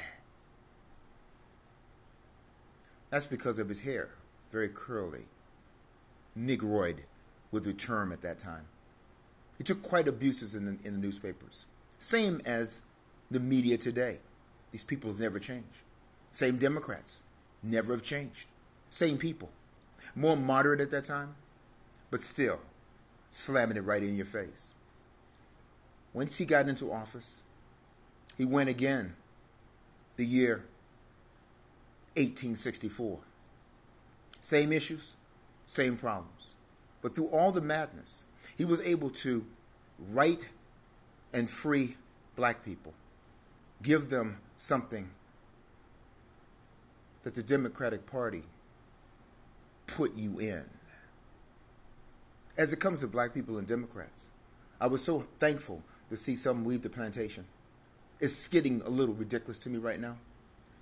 That's 3.09 3.25
because 3.25 3.59
of 3.59 3.69
his 3.69 3.81
hair, 3.81 4.09
very 4.55 4.69
curly. 4.69 5.25
Negroid 6.33 7.03
was 7.51 7.63
the 7.63 7.73
term 7.73 8.13
at 8.13 8.21
that 8.21 8.39
time. 8.39 8.67
He 9.57 9.65
took 9.65 9.81
quite 9.81 10.07
abuses 10.07 10.55
in 10.55 10.63
the, 10.63 10.77
in 10.87 10.93
the 10.93 11.07
newspapers. 11.07 11.65
Same 11.97 12.41
as 12.45 12.79
the 13.29 13.41
media 13.41 13.77
today. 13.77 14.19
These 14.71 14.85
people 14.85 15.09
have 15.09 15.19
never 15.19 15.39
changed. 15.39 15.81
Same 16.31 16.57
Democrats, 16.57 17.19
never 17.61 17.91
have 17.91 18.01
changed. 18.01 18.47
Same 18.89 19.17
people. 19.17 19.49
More 20.15 20.37
moderate 20.37 20.79
at 20.79 20.91
that 20.91 21.03
time, 21.03 21.35
but 22.09 22.21
still 22.21 22.59
slamming 23.31 23.75
it 23.75 23.83
right 23.83 24.03
in 24.03 24.15
your 24.15 24.25
face. 24.25 24.71
Once 26.13 26.37
he 26.37 26.45
got 26.45 26.69
into 26.69 26.93
office, 26.93 27.41
he 28.37 28.45
went 28.45 28.69
again 28.69 29.17
the 30.15 30.25
year 30.25 30.63
1864. 32.15 33.19
Same 34.45 34.71
issues, 34.71 35.15
same 35.65 35.97
problems. 35.97 36.53
But 37.01 37.15
through 37.15 37.29
all 37.29 37.51
the 37.51 37.61
madness, 37.61 38.25
he 38.55 38.63
was 38.63 38.79
able 38.81 39.09
to 39.25 39.43
right 40.11 40.49
and 41.33 41.49
free 41.49 41.97
black 42.35 42.63
people, 42.63 42.93
give 43.81 44.09
them 44.09 44.37
something 44.55 45.09
that 47.23 47.33
the 47.33 47.41
Democratic 47.41 48.05
Party 48.05 48.43
put 49.87 50.15
you 50.15 50.37
in. 50.37 50.65
As 52.55 52.71
it 52.71 52.79
comes 52.79 52.99
to 52.99 53.07
black 53.07 53.33
people 53.33 53.57
and 53.57 53.65
Democrats, 53.65 54.27
I 54.79 54.85
was 54.85 55.03
so 55.03 55.21
thankful 55.39 55.81
to 56.11 56.17
see 56.17 56.35
some 56.35 56.65
leave 56.65 56.83
the 56.83 56.89
plantation. 56.91 57.45
It's 58.19 58.47
getting 58.47 58.83
a 58.83 58.89
little 58.89 59.15
ridiculous 59.15 59.57
to 59.57 59.71
me 59.71 59.79
right 59.79 59.99
now, 59.99 60.17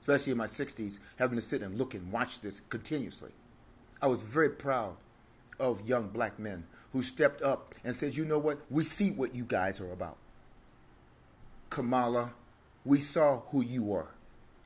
especially 0.01 0.33
in 0.33 0.37
my 0.37 0.47
60s, 0.47 0.99
having 1.17 1.37
to 1.37 1.41
sit 1.41 1.61
and 1.61 1.77
look 1.77 1.93
and 1.93 2.11
watch 2.11 2.41
this 2.41 2.59
continuously. 2.67 3.31
I 4.03 4.07
was 4.07 4.21
very 4.21 4.49
proud 4.49 4.97
of 5.57 5.87
young 5.87 6.09
black 6.09 6.37
men 6.37 6.65
who 6.91 7.01
stepped 7.01 7.41
up 7.41 7.73
and 7.85 7.95
said, 7.95 8.17
you 8.17 8.25
know 8.25 8.37
what? 8.37 8.59
We 8.69 8.83
see 8.83 9.11
what 9.11 9.33
you 9.33 9.45
guys 9.45 9.79
are 9.79 9.93
about. 9.93 10.17
Kamala, 11.69 12.33
we 12.83 12.99
saw 12.99 13.39
who 13.47 13.63
you 13.63 13.93
are 13.93 14.09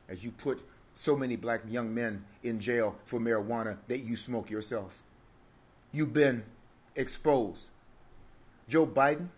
as 0.10 0.26
you 0.26 0.32
put 0.32 0.66
so 0.96 1.16
many 1.16 1.36
black 1.36 1.62
young 1.70 1.94
men 1.94 2.26
in 2.42 2.60
jail 2.60 2.96
for 3.06 3.20
marijuana 3.20 3.78
that 3.86 4.00
you 4.00 4.16
smoke 4.16 4.50
yourself. 4.50 5.04
You've 5.92 6.14
been 6.14 6.44
exposed. 6.96 7.70
Joe 8.68 8.88
Biden, 8.88 9.30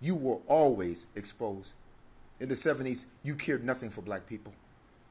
you 0.00 0.14
were 0.14 0.38
always 0.46 1.06
exposed. 1.16 1.74
In 2.38 2.48
the 2.48 2.54
70s, 2.54 3.06
you 3.24 3.34
cared 3.34 3.64
nothing 3.64 3.90
for 3.90 4.02
black 4.02 4.24
people. 4.24 4.52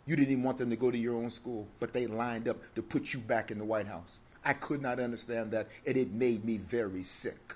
You 0.06 0.16
didn't 0.16 0.32
even 0.32 0.44
want 0.46 0.58
them 0.58 0.70
to 0.70 0.78
go 0.78 0.90
to 0.90 0.98
your 0.98 1.16
own 1.16 1.32
school, 1.32 1.68
but 1.82 1.92
they 1.92 2.08
lined 2.08 2.48
up 2.48 2.74
to 2.76 2.82
put 2.82 3.14
you 3.14 3.20
back 3.20 3.52
in 3.52 3.60
the 3.60 3.66
White 3.66 3.88
House. 3.88 4.20
I 4.48 4.54
could 4.54 4.82
not 4.82 4.98
understand 4.98 5.52
that, 5.52 5.68
and 5.86 5.98
it 5.98 6.14
made 6.14 6.46
me 6.46 6.56
very 6.56 7.04
sick. 7.04 7.56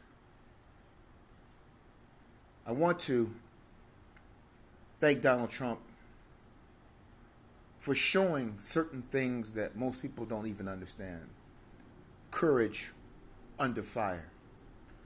I 2.68 2.74
want 2.74 3.00
to 3.02 3.34
thank 5.00 5.22
Donald 5.22 5.52
Trump 5.52 5.80
for 7.80 7.96
showing 7.96 8.56
certain 8.60 9.02
things 9.02 9.54
that 9.54 9.78
most 9.78 10.02
people 10.02 10.26
don't 10.26 10.48
even 10.48 10.68
understand. 10.68 11.30
Courage 12.30 12.92
under 13.58 13.82
fire, 13.82 14.28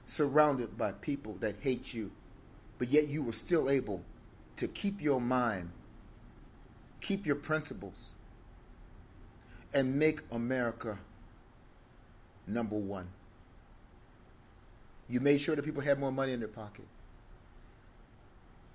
surrounded 0.06 0.76
by 0.76 0.90
people 0.90 1.34
that 1.34 1.54
hate 1.60 1.94
you, 1.94 2.10
but 2.78 2.88
yet 2.88 3.06
you 3.06 3.22
were 3.22 3.30
still 3.30 3.70
able 3.70 4.02
to 4.56 4.66
keep 4.66 5.00
your 5.00 5.20
mind, 5.20 5.70
keep 7.00 7.24
your 7.24 7.36
principles, 7.36 8.10
and 9.72 9.96
make 9.96 10.22
America 10.32 10.98
number 12.46 12.76
one. 12.76 13.08
You 15.08 15.20
made 15.20 15.40
sure 15.40 15.54
that 15.54 15.64
people 15.64 15.82
had 15.82 15.98
more 15.98 16.12
money 16.12 16.32
in 16.32 16.40
their 16.40 16.48
pocket. 16.48 16.86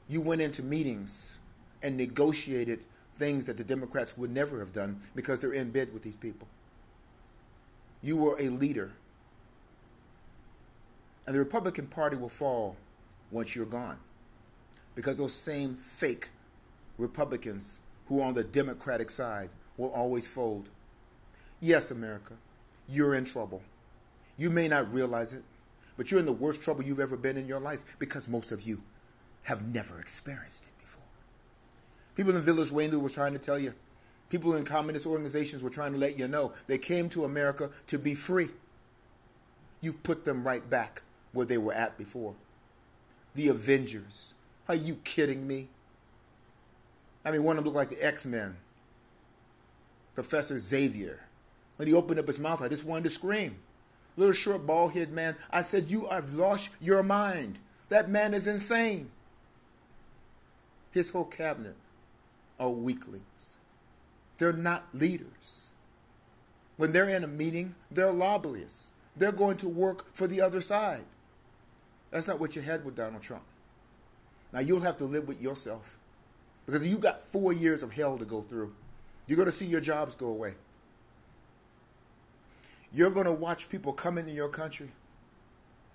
You 0.08 0.22
went 0.22 0.42
into 0.42 0.64
meetings 0.64 1.38
and 1.82 1.98
negotiated 1.98 2.82
things 3.18 3.46
that 3.46 3.58
the 3.58 3.64
Democrats 3.64 4.18
would 4.18 4.32
never 4.32 4.60
have 4.60 4.74
done 4.74 5.00
because 5.16 5.42
they're 5.42 5.54
in 5.54 5.72
bed 5.72 5.94
with 5.94 6.04
these 6.04 6.16
people. 6.16 6.48
You 8.02 8.18
were 8.18 8.36
a 8.40 8.50
leader. 8.50 8.94
And 11.26 11.36
the 11.36 11.40
Republican 11.40 11.88
Party 11.88 12.18
will 12.18 12.30
fall 12.30 12.78
once 13.30 13.56
you're 13.56 13.66
gone 13.66 13.98
because 14.96 15.18
those 15.18 15.34
same 15.34 15.76
fake 15.76 16.30
Republicans 16.98 17.78
who 18.08 18.22
are 18.22 18.26
on 18.26 18.34
the 18.34 18.44
Democratic 18.44 19.10
side 19.10 19.50
will 19.78 19.90
always 19.90 20.28
fold. 20.28 20.70
Yes, 21.60 21.92
America, 21.92 22.34
you're 22.90 23.16
in 23.16 23.26
trouble. 23.26 23.62
You 24.38 24.50
may 24.50 24.68
not 24.68 24.92
realize 24.94 25.34
it, 25.34 25.44
but 25.98 26.10
you're 26.10 26.20
in 26.20 26.26
the 26.26 26.32
worst 26.32 26.62
trouble 26.62 26.84
you've 26.84 27.00
ever 27.00 27.18
been 27.18 27.38
in 27.38 27.48
your 27.48 27.60
life 27.60 27.96
because 28.00 28.28
most 28.28 28.52
of 28.52 28.64
you 28.64 28.82
have 29.44 29.68
never 29.68 30.00
experienced 30.00 30.66
it 30.66 30.80
before. 30.80 31.04
People 32.16 32.36
in 32.36 32.42
Village 32.42 32.72
Wayne 32.72 33.00
were 33.02 33.10
trying 33.10 33.34
to 33.34 33.40
tell 33.40 33.60
you. 33.60 33.74
People 34.30 34.56
in 34.56 34.64
communist 34.64 35.06
organizations 35.06 35.62
were 35.62 35.70
trying 35.70 35.92
to 35.92 35.98
let 35.98 36.18
you 36.18 36.28
know 36.28 36.54
they 36.68 36.78
came 36.78 37.10
to 37.10 37.26
America 37.26 37.70
to 37.88 38.00
be 38.00 38.16
free. 38.16 38.50
You've 39.82 40.04
put 40.04 40.26
them 40.26 40.46
right 40.46 40.70
back 40.70 41.02
where 41.34 41.46
they 41.46 41.58
were 41.58 41.74
at 41.74 41.98
before. 41.98 42.36
The 43.36 43.50
Avengers. 43.50 44.34
Are 44.70 44.76
you 44.76 44.96
kidding 45.04 45.48
me? 45.48 45.68
I 47.26 47.32
mean, 47.32 47.44
one 47.44 47.58
of 47.58 47.64
them 47.64 47.74
looked 47.74 47.92
like 47.92 47.98
the 47.98 48.06
X 48.06 48.26
Men. 48.26 48.58
Professor 50.14 50.60
Xavier. 50.60 51.26
When 51.82 51.88
he 51.88 51.96
opened 51.96 52.20
up 52.20 52.28
his 52.28 52.38
mouth, 52.38 52.62
I 52.62 52.68
just 52.68 52.86
wanted 52.86 53.06
to 53.06 53.10
scream. 53.10 53.56
Little 54.16 54.36
short, 54.36 54.68
bald 54.68 54.94
headed 54.94 55.12
man. 55.12 55.36
I 55.50 55.62
said, 55.62 55.90
You 55.90 56.06
have 56.12 56.36
lost 56.36 56.70
your 56.80 57.02
mind. 57.02 57.58
That 57.90 58.08
man 58.08 58.36
is 58.36 58.46
insane. 58.46 59.10
His 60.92 61.10
whole 61.10 61.26
cabinet 61.26 61.76
are 62.60 62.70
weaklings. 62.70 63.58
They're 64.38 64.54
not 64.54 64.90
leaders. 64.94 65.72
When 66.78 66.92
they're 66.92 67.10
in 67.10 67.24
a 67.24 67.28
meeting, 67.28 67.74
they're 67.90 68.12
lobbyists. 68.12 68.94
They're 69.16 69.32
going 69.32 69.58
to 69.58 69.68
work 69.68 70.14
for 70.14 70.28
the 70.28 70.40
other 70.40 70.62
side. 70.62 71.06
That's 72.12 72.28
not 72.28 72.40
what 72.40 72.56
you 72.56 72.62
had 72.62 72.86
with 72.86 72.96
Donald 72.96 73.24
Trump. 73.24 73.46
Now 74.54 74.60
you'll 74.60 74.82
have 74.82 74.98
to 74.98 75.06
live 75.06 75.28
with 75.28 75.42
yourself. 75.42 75.98
Because 76.68 76.88
you 76.88 77.00
got 77.00 77.24
four 77.24 77.52
years 77.52 77.82
of 77.82 77.94
hell 77.94 78.20
to 78.20 78.26
go 78.26 78.42
through. 78.44 78.76
You're 79.26 79.38
going 79.38 79.48
to 79.48 79.52
see 79.52 79.66
your 79.66 79.82
jobs 79.82 80.14
go 80.14 80.28
away. 80.28 80.54
You're 82.94 83.10
going 83.10 83.26
to 83.26 83.32
watch 83.32 83.70
people 83.70 83.94
come 83.94 84.18
into 84.18 84.32
your 84.32 84.50
country 84.50 84.90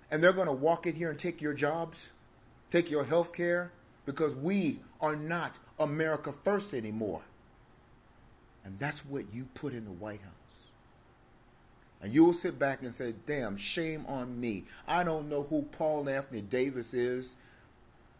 and 0.09 0.23
they're 0.23 0.33
going 0.33 0.47
to 0.47 0.53
walk 0.53 0.87
in 0.87 0.95
here 0.95 1.09
and 1.09 1.19
take 1.19 1.41
your 1.41 1.53
jobs, 1.53 2.11
take 2.69 2.89
your 2.89 3.03
health 3.03 3.33
care, 3.33 3.71
because 4.05 4.35
we 4.35 4.79
are 5.01 5.15
not 5.15 5.59
America 5.77 6.31
first 6.31 6.73
anymore. 6.73 7.21
And 8.63 8.79
that's 8.79 9.05
what 9.05 9.25
you 9.33 9.47
put 9.53 9.73
in 9.73 9.85
the 9.85 9.91
White 9.91 10.21
House. 10.21 10.33
And 12.01 12.13
you 12.13 12.23
will 12.23 12.33
sit 12.33 12.57
back 12.57 12.81
and 12.81 12.93
say, 12.93 13.13
damn, 13.25 13.57
shame 13.57 14.05
on 14.07 14.39
me. 14.39 14.65
I 14.87 15.03
don't 15.03 15.29
know 15.29 15.43
who 15.43 15.63
Paul 15.63 16.07
Anthony 16.07 16.41
Davis 16.41 16.93
is, 16.93 17.35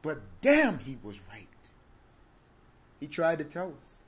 but 0.02 0.20
damn, 0.42 0.80
he 0.80 0.98
was 1.04 1.22
right. 1.30 1.48
He 3.00 3.08
tried 3.08 3.40
to 3.40 3.44
tell 3.44 3.74
us. 3.80 4.02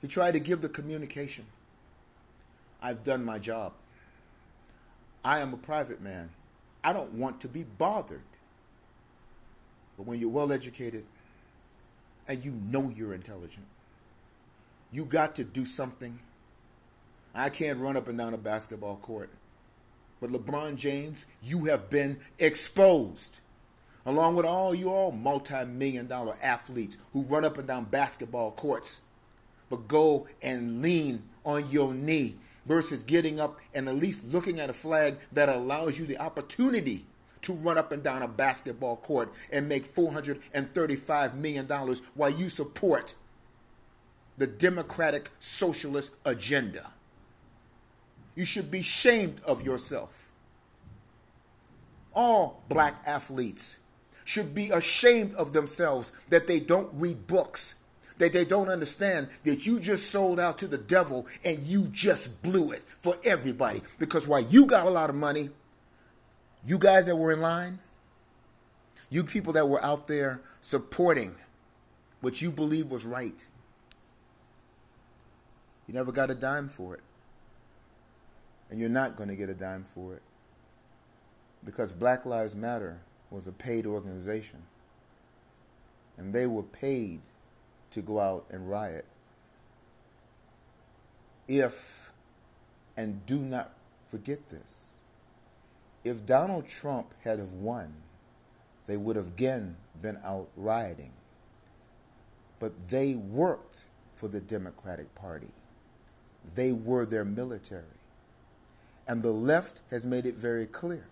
He 0.00 0.08
tried 0.08 0.32
to 0.32 0.40
give 0.40 0.60
the 0.60 0.68
communication. 0.68 1.46
I've 2.80 3.04
done 3.04 3.24
my 3.24 3.38
job. 3.38 3.72
I 5.24 5.40
am 5.40 5.52
a 5.52 5.56
private 5.56 6.00
man. 6.00 6.30
I 6.82 6.92
don't 6.92 7.14
want 7.14 7.40
to 7.40 7.48
be 7.48 7.64
bothered. 7.64 8.22
But 9.96 10.06
when 10.06 10.20
you're 10.20 10.30
well 10.30 10.52
educated 10.52 11.04
and 12.28 12.44
you 12.44 12.52
know 12.52 12.92
you're 12.94 13.14
intelligent, 13.14 13.66
you 14.92 15.04
got 15.04 15.34
to 15.36 15.44
do 15.44 15.64
something. 15.64 16.20
I 17.34 17.50
can't 17.50 17.78
run 17.80 17.96
up 17.96 18.08
and 18.08 18.16
down 18.16 18.32
a 18.32 18.38
basketball 18.38 18.96
court. 18.96 19.30
But 20.20 20.30
LeBron 20.30 20.76
James, 20.76 21.26
you 21.42 21.66
have 21.66 21.90
been 21.90 22.18
exposed. 22.38 23.40
Along 24.06 24.36
with 24.36 24.46
all 24.46 24.74
you 24.74 24.88
all 24.88 25.12
multi 25.12 25.64
million 25.64 26.06
dollar 26.06 26.36
athletes 26.42 26.96
who 27.12 27.22
run 27.24 27.44
up 27.44 27.58
and 27.58 27.68
down 27.68 27.84
basketball 27.84 28.52
courts, 28.52 29.00
but 29.68 29.86
go 29.88 30.26
and 30.40 30.80
lean 30.80 31.24
on 31.44 31.70
your 31.70 31.92
knee 31.92 32.36
versus 32.68 33.02
getting 33.02 33.40
up 33.40 33.58
and 33.74 33.88
at 33.88 33.96
least 33.96 34.32
looking 34.32 34.60
at 34.60 34.70
a 34.70 34.74
flag 34.74 35.16
that 35.32 35.48
allows 35.48 35.98
you 35.98 36.06
the 36.06 36.18
opportunity 36.18 37.06
to 37.40 37.52
run 37.52 37.78
up 37.78 37.90
and 37.92 38.02
down 38.02 38.22
a 38.22 38.28
basketball 38.28 38.96
court 38.96 39.32
and 39.50 39.68
make 39.68 39.84
$435 39.84 41.34
million 41.34 41.66
while 42.14 42.30
you 42.30 42.48
support 42.48 43.14
the 44.36 44.46
Democratic 44.46 45.30
Socialist 45.40 46.12
agenda. 46.24 46.90
You 48.36 48.44
should 48.44 48.70
be 48.70 48.80
ashamed 48.80 49.40
of 49.44 49.64
yourself. 49.64 50.30
All 52.14 52.62
black 52.68 53.02
athletes 53.06 53.78
should 54.24 54.54
be 54.54 54.70
ashamed 54.70 55.34
of 55.34 55.52
themselves 55.52 56.12
that 56.28 56.46
they 56.46 56.60
don't 56.60 56.90
read 56.92 57.26
books 57.26 57.76
that 58.18 58.32
they 58.32 58.44
don't 58.44 58.68
understand 58.68 59.28
that 59.44 59.66
you 59.66 59.80
just 59.80 60.10
sold 60.10 60.38
out 60.38 60.58
to 60.58 60.66
the 60.66 60.78
devil 60.78 61.26
and 61.44 61.64
you 61.64 61.88
just 61.88 62.42
blew 62.42 62.72
it 62.72 62.82
for 62.82 63.16
everybody. 63.24 63.82
Because 63.98 64.28
while 64.28 64.40
you 64.40 64.66
got 64.66 64.86
a 64.86 64.90
lot 64.90 65.10
of 65.10 65.16
money, 65.16 65.50
you 66.64 66.78
guys 66.78 67.06
that 67.06 67.16
were 67.16 67.32
in 67.32 67.40
line, 67.40 67.78
you 69.10 69.24
people 69.24 69.52
that 69.54 69.68
were 69.68 69.82
out 69.82 70.08
there 70.08 70.42
supporting 70.60 71.34
what 72.20 72.42
you 72.42 72.50
believe 72.50 72.90
was 72.90 73.06
right, 73.06 73.46
you 75.86 75.94
never 75.94 76.12
got 76.12 76.30
a 76.30 76.34
dime 76.34 76.68
for 76.68 76.94
it. 76.94 77.00
And 78.70 78.78
you're 78.78 78.90
not 78.90 79.16
going 79.16 79.30
to 79.30 79.36
get 79.36 79.48
a 79.48 79.54
dime 79.54 79.84
for 79.84 80.14
it. 80.14 80.22
Because 81.64 81.90
Black 81.90 82.26
Lives 82.26 82.54
Matter 82.54 83.00
was 83.30 83.46
a 83.46 83.52
paid 83.52 83.86
organization. 83.86 84.64
And 86.18 86.34
they 86.34 86.46
were 86.46 86.62
paid 86.62 87.20
to 87.90 88.02
go 88.02 88.18
out 88.18 88.44
and 88.50 88.70
riot. 88.70 89.06
If, 91.46 92.12
and 92.96 93.24
do 93.26 93.40
not 93.40 93.72
forget 94.06 94.48
this, 94.48 94.96
if 96.04 96.24
Donald 96.24 96.66
Trump 96.66 97.14
had 97.24 97.38
have 97.38 97.52
won, 97.52 97.92
they 98.86 98.96
would 98.96 99.16
have 99.16 99.28
again 99.28 99.76
been 100.00 100.18
out 100.24 100.48
rioting. 100.56 101.12
But 102.60 102.88
they 102.88 103.14
worked 103.14 103.84
for 104.14 104.28
the 104.28 104.40
Democratic 104.40 105.14
Party. 105.14 105.52
They 106.54 106.72
were 106.72 107.06
their 107.06 107.24
military. 107.24 107.84
And 109.06 109.22
the 109.22 109.30
left 109.30 109.82
has 109.90 110.04
made 110.04 110.26
it 110.26 110.34
very 110.34 110.66
clear, 110.66 111.04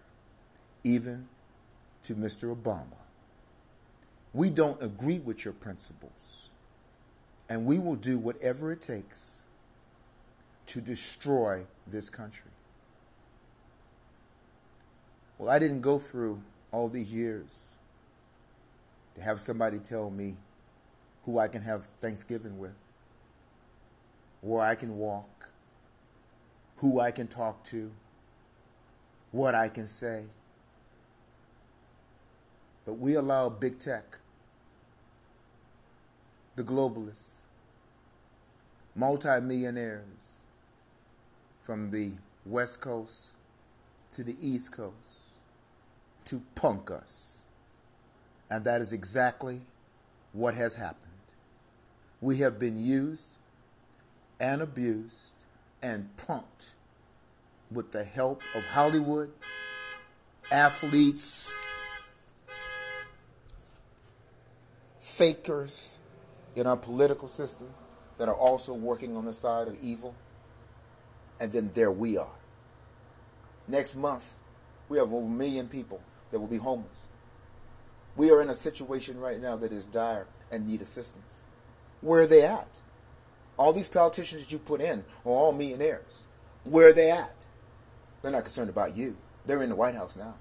even 0.84 1.28
to 2.02 2.14
Mr. 2.14 2.54
Obama. 2.54 2.96
We 4.32 4.50
don't 4.50 4.82
agree 4.82 5.18
with 5.18 5.44
your 5.44 5.54
principles. 5.54 6.50
And 7.48 7.64
we 7.64 7.78
will 7.78 7.96
do 7.96 8.18
whatever 8.18 8.72
it 8.72 8.80
takes 8.80 9.42
to 10.66 10.80
destroy 10.80 11.62
this 11.86 12.10
country. 12.10 12.50
Well, 15.38 15.50
I 15.50 15.58
didn't 15.58 15.82
go 15.82 15.98
through 15.98 16.40
all 16.72 16.88
these 16.88 17.12
years 17.12 17.74
to 19.14 19.20
have 19.22 19.40
somebody 19.40 19.78
tell 19.78 20.10
me 20.10 20.34
who 21.24 21.38
I 21.38 21.48
can 21.48 21.62
have 21.62 21.86
Thanksgiving 21.86 22.58
with, 22.58 22.76
where 24.40 24.62
I 24.62 24.74
can 24.74 24.96
walk, 24.96 25.48
who 26.76 27.00
I 27.00 27.10
can 27.10 27.26
talk 27.26 27.64
to, 27.64 27.90
what 29.32 29.54
I 29.54 29.68
can 29.68 29.86
say. 29.86 30.24
But 32.84 32.94
we 32.94 33.14
allow 33.14 33.48
big 33.48 33.78
tech 33.78 34.18
the 36.56 36.64
globalists, 36.64 37.40
multimillionaires 38.94 40.40
from 41.62 41.90
the 41.90 42.12
West 42.46 42.80
Coast 42.80 43.32
to 44.12 44.24
the 44.24 44.36
East 44.40 44.72
Coast 44.72 44.94
to 46.24 46.42
punk 46.54 46.90
us. 46.90 47.42
And 48.50 48.64
that 48.64 48.80
is 48.80 48.92
exactly 48.92 49.60
what 50.32 50.54
has 50.54 50.76
happened. 50.76 51.02
We 52.20 52.38
have 52.38 52.58
been 52.58 52.82
used 52.82 53.32
and 54.40 54.62
abused 54.62 55.32
and 55.82 56.08
punked 56.16 56.72
with 57.70 57.92
the 57.92 58.04
help 58.04 58.40
of 58.54 58.64
Hollywood, 58.64 59.30
athletes, 60.50 61.56
fakers, 65.00 65.98
in 66.56 66.66
our 66.66 66.76
political 66.76 67.28
system 67.28 67.68
that 68.18 68.28
are 68.28 68.34
also 68.34 68.72
working 68.72 69.16
on 69.16 69.26
the 69.26 69.32
side 69.32 69.68
of 69.68 69.76
evil. 69.80 70.14
And 71.38 71.52
then 71.52 71.70
there 71.74 71.92
we 71.92 72.16
are. 72.16 72.34
Next 73.68 73.94
month, 73.94 74.38
we 74.88 74.98
have 74.98 75.12
over 75.12 75.26
a 75.26 75.28
million 75.28 75.68
people 75.68 76.00
that 76.30 76.40
will 76.40 76.46
be 76.46 76.56
homeless. 76.56 77.06
We 78.16 78.30
are 78.30 78.40
in 78.40 78.48
a 78.48 78.54
situation 78.54 79.20
right 79.20 79.40
now 79.40 79.56
that 79.56 79.70
is 79.70 79.84
dire 79.84 80.26
and 80.50 80.66
need 80.66 80.80
assistance. 80.80 81.42
Where 82.00 82.22
are 82.22 82.26
they 82.26 82.42
at? 82.42 82.78
All 83.58 83.72
these 83.72 83.88
politicians 83.88 84.44
that 84.44 84.52
you 84.52 84.58
put 84.58 84.80
in 84.80 85.04
are 85.24 85.32
all 85.32 85.52
millionaires. 85.52 86.24
Where 86.64 86.88
are 86.88 86.92
they 86.92 87.10
at? 87.10 87.46
They're 88.22 88.30
not 88.30 88.44
concerned 88.44 88.70
about 88.70 88.96
you. 88.96 89.18
They're 89.44 89.62
in 89.62 89.68
the 89.68 89.76
White 89.76 89.94
House 89.94 90.16
now. 90.16 90.34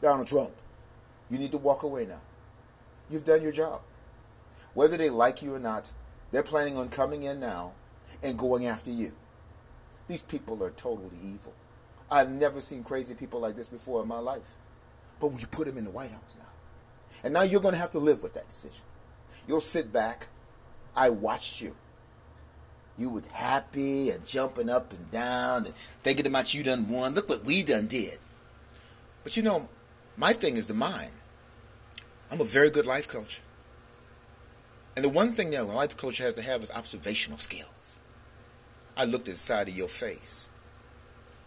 Donald 0.00 0.28
Trump, 0.28 0.52
you 1.28 1.38
need 1.38 1.52
to 1.52 1.58
walk 1.58 1.82
away 1.82 2.06
now. 2.06 2.20
You've 3.10 3.24
done 3.24 3.42
your 3.42 3.52
job. 3.52 3.80
Whether 4.74 4.96
they 4.96 5.10
like 5.10 5.42
you 5.42 5.54
or 5.54 5.58
not, 5.58 5.90
they're 6.30 6.42
planning 6.42 6.76
on 6.76 6.88
coming 6.88 7.22
in 7.22 7.40
now 7.40 7.72
and 8.22 8.38
going 8.38 8.66
after 8.66 8.90
you. 8.90 9.12
These 10.08 10.22
people 10.22 10.62
are 10.62 10.70
totally 10.70 11.16
evil. 11.22 11.52
I've 12.10 12.30
never 12.30 12.60
seen 12.60 12.82
crazy 12.82 13.14
people 13.14 13.40
like 13.40 13.56
this 13.56 13.68
before 13.68 14.02
in 14.02 14.08
my 14.08 14.18
life. 14.18 14.54
But 15.20 15.28
when 15.28 15.38
you 15.38 15.46
put 15.46 15.66
them 15.66 15.78
in 15.78 15.84
the 15.84 15.90
White 15.90 16.10
House 16.10 16.36
now, 16.38 16.48
and 17.22 17.34
now 17.34 17.42
you're 17.42 17.60
going 17.60 17.74
to 17.74 17.80
have 17.80 17.90
to 17.90 17.98
live 17.98 18.22
with 18.22 18.34
that 18.34 18.48
decision. 18.48 18.82
You'll 19.46 19.60
sit 19.60 19.92
back. 19.92 20.28
I 20.96 21.10
watched 21.10 21.60
you. 21.60 21.76
You 22.98 23.10
were 23.10 23.22
happy 23.32 24.10
and 24.10 24.26
jumping 24.26 24.68
up 24.68 24.92
and 24.92 25.10
down 25.10 25.66
and 25.66 25.74
thinking 26.02 26.26
about 26.26 26.54
you 26.54 26.62
done 26.62 26.88
won. 26.88 27.14
Look 27.14 27.28
what 27.28 27.44
we 27.44 27.62
done 27.62 27.86
did. 27.86 28.18
But 29.22 29.36
you 29.36 29.42
know, 29.42 29.68
my 30.16 30.32
thing 30.32 30.56
is 30.56 30.66
the 30.66 30.74
mind. 30.74 31.12
I'm 32.30 32.40
a 32.40 32.44
very 32.44 32.70
good 32.70 32.86
life 32.86 33.08
coach. 33.08 33.42
And 34.96 35.04
the 35.04 35.08
one 35.08 35.30
thing 35.30 35.50
that 35.52 35.62
a 35.62 35.64
life 35.64 35.96
coach 35.96 36.18
has 36.18 36.34
to 36.34 36.42
have 36.42 36.62
is 36.62 36.70
observational 36.70 37.38
skills. 37.38 38.00
I 38.96 39.04
looked 39.04 39.28
at 39.28 39.34
the 39.34 39.40
side 39.40 39.68
of 39.68 39.76
your 39.76 39.88
face. 39.88 40.48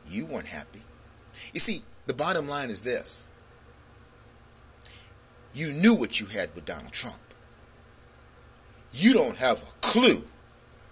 You 0.07 0.25
weren't 0.25 0.47
happy. 0.47 0.81
You 1.53 1.59
see, 1.59 1.83
the 2.07 2.13
bottom 2.13 2.47
line 2.47 2.69
is 2.69 2.81
this. 2.81 3.27
You 5.53 5.71
knew 5.71 5.93
what 5.93 6.19
you 6.19 6.25
had 6.25 6.53
with 6.55 6.65
Donald 6.65 6.91
Trump. 6.91 7.17
You 8.91 9.13
don't 9.13 9.37
have 9.37 9.61
a 9.63 9.67
clue 9.81 10.23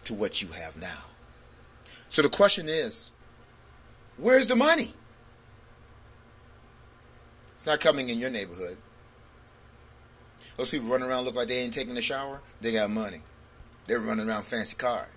to 0.05 0.13
what 0.13 0.41
you 0.41 0.49
have 0.49 0.79
now. 0.79 1.05
So 2.09 2.21
the 2.21 2.29
question 2.29 2.67
is, 2.67 3.11
where's 4.17 4.47
the 4.47 4.55
money? 4.55 4.93
It's 7.55 7.65
not 7.65 7.79
coming 7.79 8.09
in 8.09 8.17
your 8.17 8.29
neighborhood. 8.29 8.77
Those 10.57 10.71
people 10.71 10.89
running 10.89 11.07
around 11.07 11.25
look 11.25 11.35
like 11.35 11.47
they 11.47 11.59
ain't 11.59 11.73
taking 11.73 11.97
a 11.97 12.01
shower. 12.01 12.41
They 12.59 12.71
got 12.71 12.89
money. 12.89 13.21
They're 13.87 13.99
running 13.99 14.27
around 14.27 14.43
fancy 14.43 14.75
cars. 14.75 15.07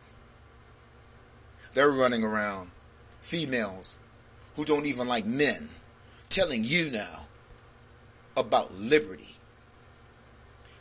They're 1.74 1.90
running 1.90 2.22
around 2.22 2.70
females 3.20 3.98
who 4.56 4.64
don't 4.64 4.86
even 4.86 5.08
like 5.08 5.26
men 5.26 5.68
telling 6.28 6.62
you 6.64 6.90
now 6.90 7.26
about 8.36 8.74
liberty. 8.74 9.36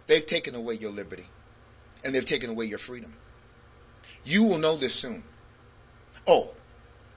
They've 0.08 0.26
taken 0.26 0.56
away 0.56 0.76
your 0.76 0.92
liberty 0.92 1.26
and 2.04 2.14
they've 2.14 2.26
taken 2.26 2.50
away 2.50 2.66
your 2.66 2.80
freedom. 2.80 3.14
You 4.26 4.44
will 4.44 4.60
know 4.60 4.76
this 4.76 4.94
soon. 4.94 5.24
Oh, 6.28 6.54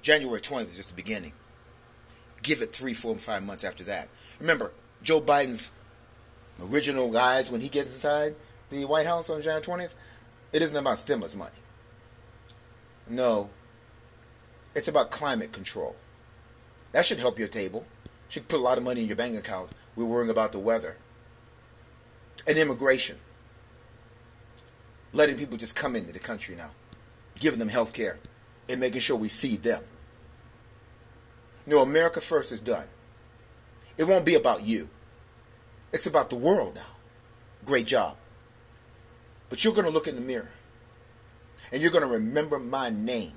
January 0.02 0.40
20th 0.40 0.64
is 0.64 0.76
just 0.76 0.88
the 0.90 0.94
beginning. 0.94 1.32
Give 2.42 2.62
it 2.62 2.70
three, 2.70 2.94
four, 2.94 3.12
and 3.12 3.20
five 3.20 3.44
months 3.44 3.64
after 3.64 3.84
that. 3.84 4.08
Remember, 4.40 4.72
Joe 5.02 5.20
Biden's 5.20 5.72
original 6.62 7.10
guys, 7.10 7.50
when 7.50 7.60
he 7.60 7.68
gets 7.68 7.92
inside 7.94 8.34
the 8.70 8.84
White 8.84 9.06
House 9.06 9.30
on 9.30 9.42
January 9.42 9.62
20th, 9.62 9.94
it 10.52 10.62
isn't 10.62 10.76
about 10.76 10.98
stimulus 10.98 11.34
money. 11.34 11.50
No, 13.08 13.50
it's 14.74 14.88
about 14.88 15.10
climate 15.10 15.52
control. 15.52 15.96
That 16.92 17.06
should 17.06 17.18
help 17.18 17.38
your 17.38 17.48
table. 17.48 17.86
Should 18.28 18.48
put 18.48 18.58
a 18.58 18.62
lot 18.62 18.78
of 18.78 18.84
money 18.84 19.02
in 19.02 19.06
your 19.06 19.16
bank 19.16 19.38
account. 19.38 19.70
We're 19.94 20.04
worrying 20.04 20.30
about 20.30 20.52
the 20.52 20.58
weather. 20.58 20.96
And 22.46 22.58
immigration. 22.58 23.16
Letting 25.12 25.36
people 25.36 25.56
just 25.56 25.76
come 25.76 25.96
into 25.96 26.12
the 26.12 26.18
country 26.18 26.56
now. 26.56 26.70
Giving 27.38 27.58
them 27.58 27.68
health 27.68 27.92
care. 27.92 28.18
And 28.68 28.80
making 28.80 29.00
sure 29.00 29.16
we 29.16 29.28
feed 29.28 29.62
them. 29.62 29.82
No, 31.66 31.80
America 31.80 32.20
First 32.20 32.52
is 32.52 32.60
done. 32.60 32.86
It 33.96 34.04
won't 34.04 34.26
be 34.26 34.34
about 34.34 34.64
you. 34.64 34.88
It's 35.92 36.06
about 36.06 36.30
the 36.30 36.36
world 36.36 36.74
now. 36.74 36.96
Great 37.64 37.86
job. 37.86 38.16
But 39.48 39.64
you're 39.64 39.74
going 39.74 39.86
to 39.86 39.92
look 39.92 40.08
in 40.08 40.14
the 40.14 40.20
mirror. 40.20 40.50
And 41.72 41.82
you're 41.82 41.90
going 41.90 42.02
to 42.02 42.10
remember 42.10 42.58
my 42.58 42.90
name. 42.90 43.32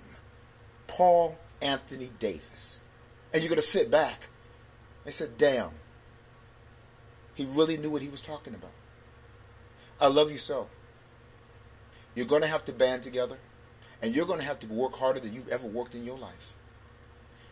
Paul 0.87 1.37
Anthony 1.61 2.09
Davis. 2.19 2.81
And 3.33 3.41
you're 3.41 3.49
going 3.49 3.61
to 3.61 3.67
sit 3.67 3.91
back 3.91 4.27
and 5.05 5.13
say, 5.13 5.27
damn, 5.37 5.71
he 7.35 7.45
really 7.45 7.77
knew 7.77 7.89
what 7.89 8.01
he 8.01 8.09
was 8.09 8.21
talking 8.21 8.53
about. 8.53 8.71
I 10.01 10.07
love 10.07 10.31
you 10.31 10.37
so. 10.37 10.67
You're 12.15 12.25
going 12.25 12.41
to 12.41 12.47
have 12.47 12.65
to 12.65 12.73
band 12.73 13.03
together, 13.03 13.37
and 14.01 14.15
you're 14.15 14.25
going 14.25 14.39
to 14.39 14.45
have 14.45 14.59
to 14.59 14.67
work 14.67 14.95
harder 14.95 15.19
than 15.19 15.33
you've 15.33 15.47
ever 15.47 15.67
worked 15.67 15.95
in 15.95 16.05
your 16.05 16.17
life. 16.17 16.57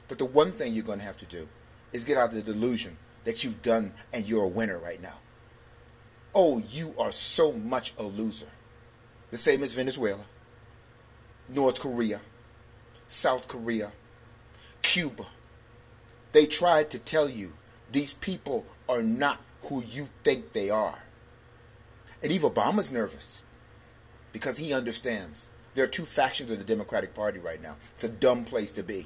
But 0.08 0.18
the 0.18 0.26
one 0.26 0.52
thing 0.52 0.74
you're 0.74 0.84
going 0.84 1.00
to 1.00 1.06
have 1.06 1.18
to 1.18 1.26
do 1.26 1.48
is 1.94 2.06
get 2.06 2.18
out 2.18 2.30
of 2.30 2.36
the 2.36 2.42
delusion 2.42 2.98
that 3.28 3.44
you've 3.44 3.62
done 3.62 3.92
and 4.14 4.26
you're 4.26 4.46
a 4.46 4.48
winner 4.48 4.80
right 4.80 5.02
now. 5.02 5.16
Oh, 6.34 6.64
you 6.70 6.96
are 6.98 7.12
so 7.12 7.52
much 7.52 7.94
a 7.98 8.04
loser. 8.04 8.48
The 9.32 9.38
same 9.38 9.64
as 9.64 9.74
Venezuela, 9.74 10.24
North 11.50 11.78
Korea, 11.78 12.22
South 13.06 13.50
Korea, 13.50 13.92
Cuba. 14.82 15.26
They 16.32 16.46
tried 16.46 16.90
to 16.92 17.00
tell 17.00 17.28
you 17.28 17.52
these 17.92 18.14
people 18.14 18.66
are 18.88 19.04
not 19.04 19.42
who 19.64 19.84
you 19.84 20.08
think 20.24 20.54
they 20.54 20.70
are. 20.70 21.04
And 22.24 22.32
even 22.32 22.50
Obama's 22.50 22.94
nervous 22.94 23.44
because 24.32 24.56
he 24.56 24.74
understands 24.74 25.50
there 25.74 25.84
are 25.84 25.90
two 25.90 26.06
factions 26.06 26.50
of 26.50 26.60
the 26.60 26.64
Democratic 26.64 27.14
Party 27.14 27.40
right 27.40 27.62
now. 27.62 27.76
It's 27.94 28.06
a 28.06 28.10
dumb 28.10 28.46
place 28.46 28.72
to 28.72 28.84
be. 28.84 29.06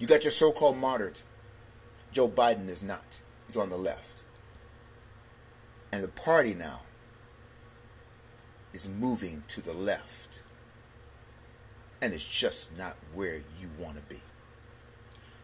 You 0.00 0.08
got 0.08 0.24
your 0.24 0.32
so 0.32 0.50
called 0.50 0.76
moderate. 0.76 1.22
Joe 2.10 2.28
Biden 2.28 2.68
is 2.68 2.82
not, 2.82 3.20
he's 3.48 3.56
on 3.56 3.70
the 3.70 3.76
left. 3.76 4.22
And 5.90 6.04
the 6.04 6.08
party 6.08 6.54
now 6.54 6.82
is 8.72 8.88
moving 8.88 9.42
to 9.48 9.60
the 9.60 9.72
left 9.72 10.42
and 12.00 12.14
it's 12.14 12.26
just 12.26 12.76
not 12.76 12.96
where 13.12 13.36
you 13.60 13.70
want 13.78 13.96
to 13.96 14.02
be. 14.02 14.20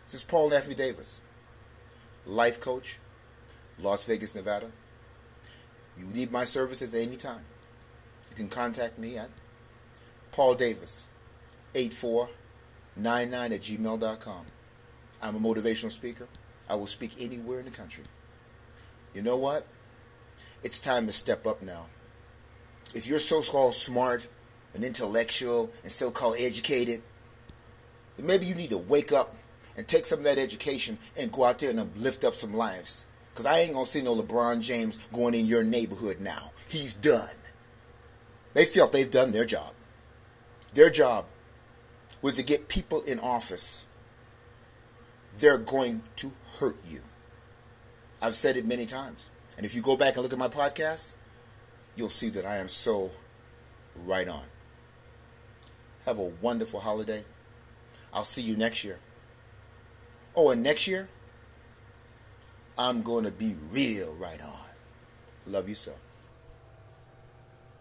This 0.04 0.14
is 0.14 0.22
Paul 0.22 0.54
Anthony 0.54 0.74
Davis, 0.74 1.20
life 2.26 2.60
coach, 2.60 2.98
Las 3.80 4.06
Vegas, 4.06 4.34
Nevada. 4.34 4.70
You 5.98 6.06
need 6.06 6.30
my 6.30 6.44
services 6.44 6.94
at 6.94 7.00
any 7.00 7.16
time. 7.16 7.44
You 8.30 8.36
can 8.36 8.48
contact 8.48 8.98
me 8.98 9.16
at 9.16 9.30
Paul 10.32 10.54
Davis, 10.54 11.06
8499 11.74 13.52
at 13.52 13.60
gmail.com. 13.60 14.46
I'm 15.22 15.36
a 15.36 15.40
motivational 15.40 15.90
speaker. 15.90 16.28
I 16.68 16.74
will 16.74 16.86
speak 16.86 17.12
anywhere 17.18 17.58
in 17.58 17.64
the 17.64 17.70
country. 17.70 18.04
You 19.14 19.22
know 19.22 19.36
what? 19.36 19.66
It's 20.62 20.80
time 20.80 21.06
to 21.06 21.12
step 21.12 21.46
up 21.46 21.62
now. 21.62 21.86
If 22.94 23.06
you're 23.06 23.18
so 23.18 23.42
called 23.42 23.74
smart 23.74 24.28
an 24.74 24.82
intellectual 24.82 25.70
and 25.82 25.90
so-called 25.90 26.36
educated, 26.38 27.02
maybe 28.18 28.46
you 28.46 28.54
need 28.54 28.70
to 28.70 28.78
wake 28.78 29.12
up 29.12 29.34
and 29.76 29.86
take 29.86 30.06
some 30.06 30.20
of 30.20 30.24
that 30.24 30.38
education 30.38 30.98
and 31.16 31.32
go 31.32 31.44
out 31.44 31.58
there 31.58 31.70
and 31.70 31.96
lift 31.96 32.24
up 32.24 32.34
some 32.34 32.54
lives. 32.54 33.04
Because 33.32 33.46
I 33.46 33.58
ain't 33.58 33.72
going 33.72 33.84
to 33.84 33.90
see 33.90 34.02
no 34.02 34.14
LeBron 34.14 34.62
James 34.62 34.96
going 35.12 35.34
in 35.34 35.46
your 35.46 35.64
neighborhood 35.64 36.20
now. 36.20 36.52
He's 36.68 36.94
done. 36.94 37.36
They 38.54 38.64
felt 38.64 38.92
they've 38.92 39.10
done 39.10 39.32
their 39.32 39.44
job. 39.44 39.74
Their 40.74 40.90
job 40.90 41.26
was 42.22 42.36
to 42.36 42.42
get 42.42 42.68
people 42.68 43.02
in 43.02 43.18
office. 43.18 43.86
They're 45.38 45.58
going 45.58 46.02
to 46.16 46.32
hurt 46.58 46.76
you. 46.88 47.02
I've 48.22 48.34
said 48.34 48.56
it 48.56 48.64
many 48.64 48.86
times. 48.86 49.30
And 49.56 49.66
if 49.66 49.74
you 49.74 49.82
go 49.82 49.96
back 49.96 50.14
and 50.14 50.22
look 50.22 50.32
at 50.32 50.38
my 50.38 50.48
podcast, 50.48 51.14
you'll 51.96 52.08
see 52.08 52.28
that 52.30 52.44
I 52.44 52.56
am 52.56 52.68
so 52.68 53.10
right 54.04 54.28
on. 54.28 54.44
Have 56.06 56.18
a 56.18 56.30
wonderful 56.40 56.80
holiday. 56.80 57.24
I'll 58.12 58.24
see 58.24 58.42
you 58.42 58.56
next 58.56 58.84
year. 58.84 58.98
Oh, 60.36 60.50
and 60.50 60.62
next 60.62 60.86
year, 60.86 61.08
I'm 62.76 63.02
going 63.02 63.24
to 63.24 63.30
be 63.30 63.56
real 63.70 64.12
right 64.14 64.40
on. 64.42 64.58
Love 65.46 65.68
you 65.68 65.74
so. 65.74 65.92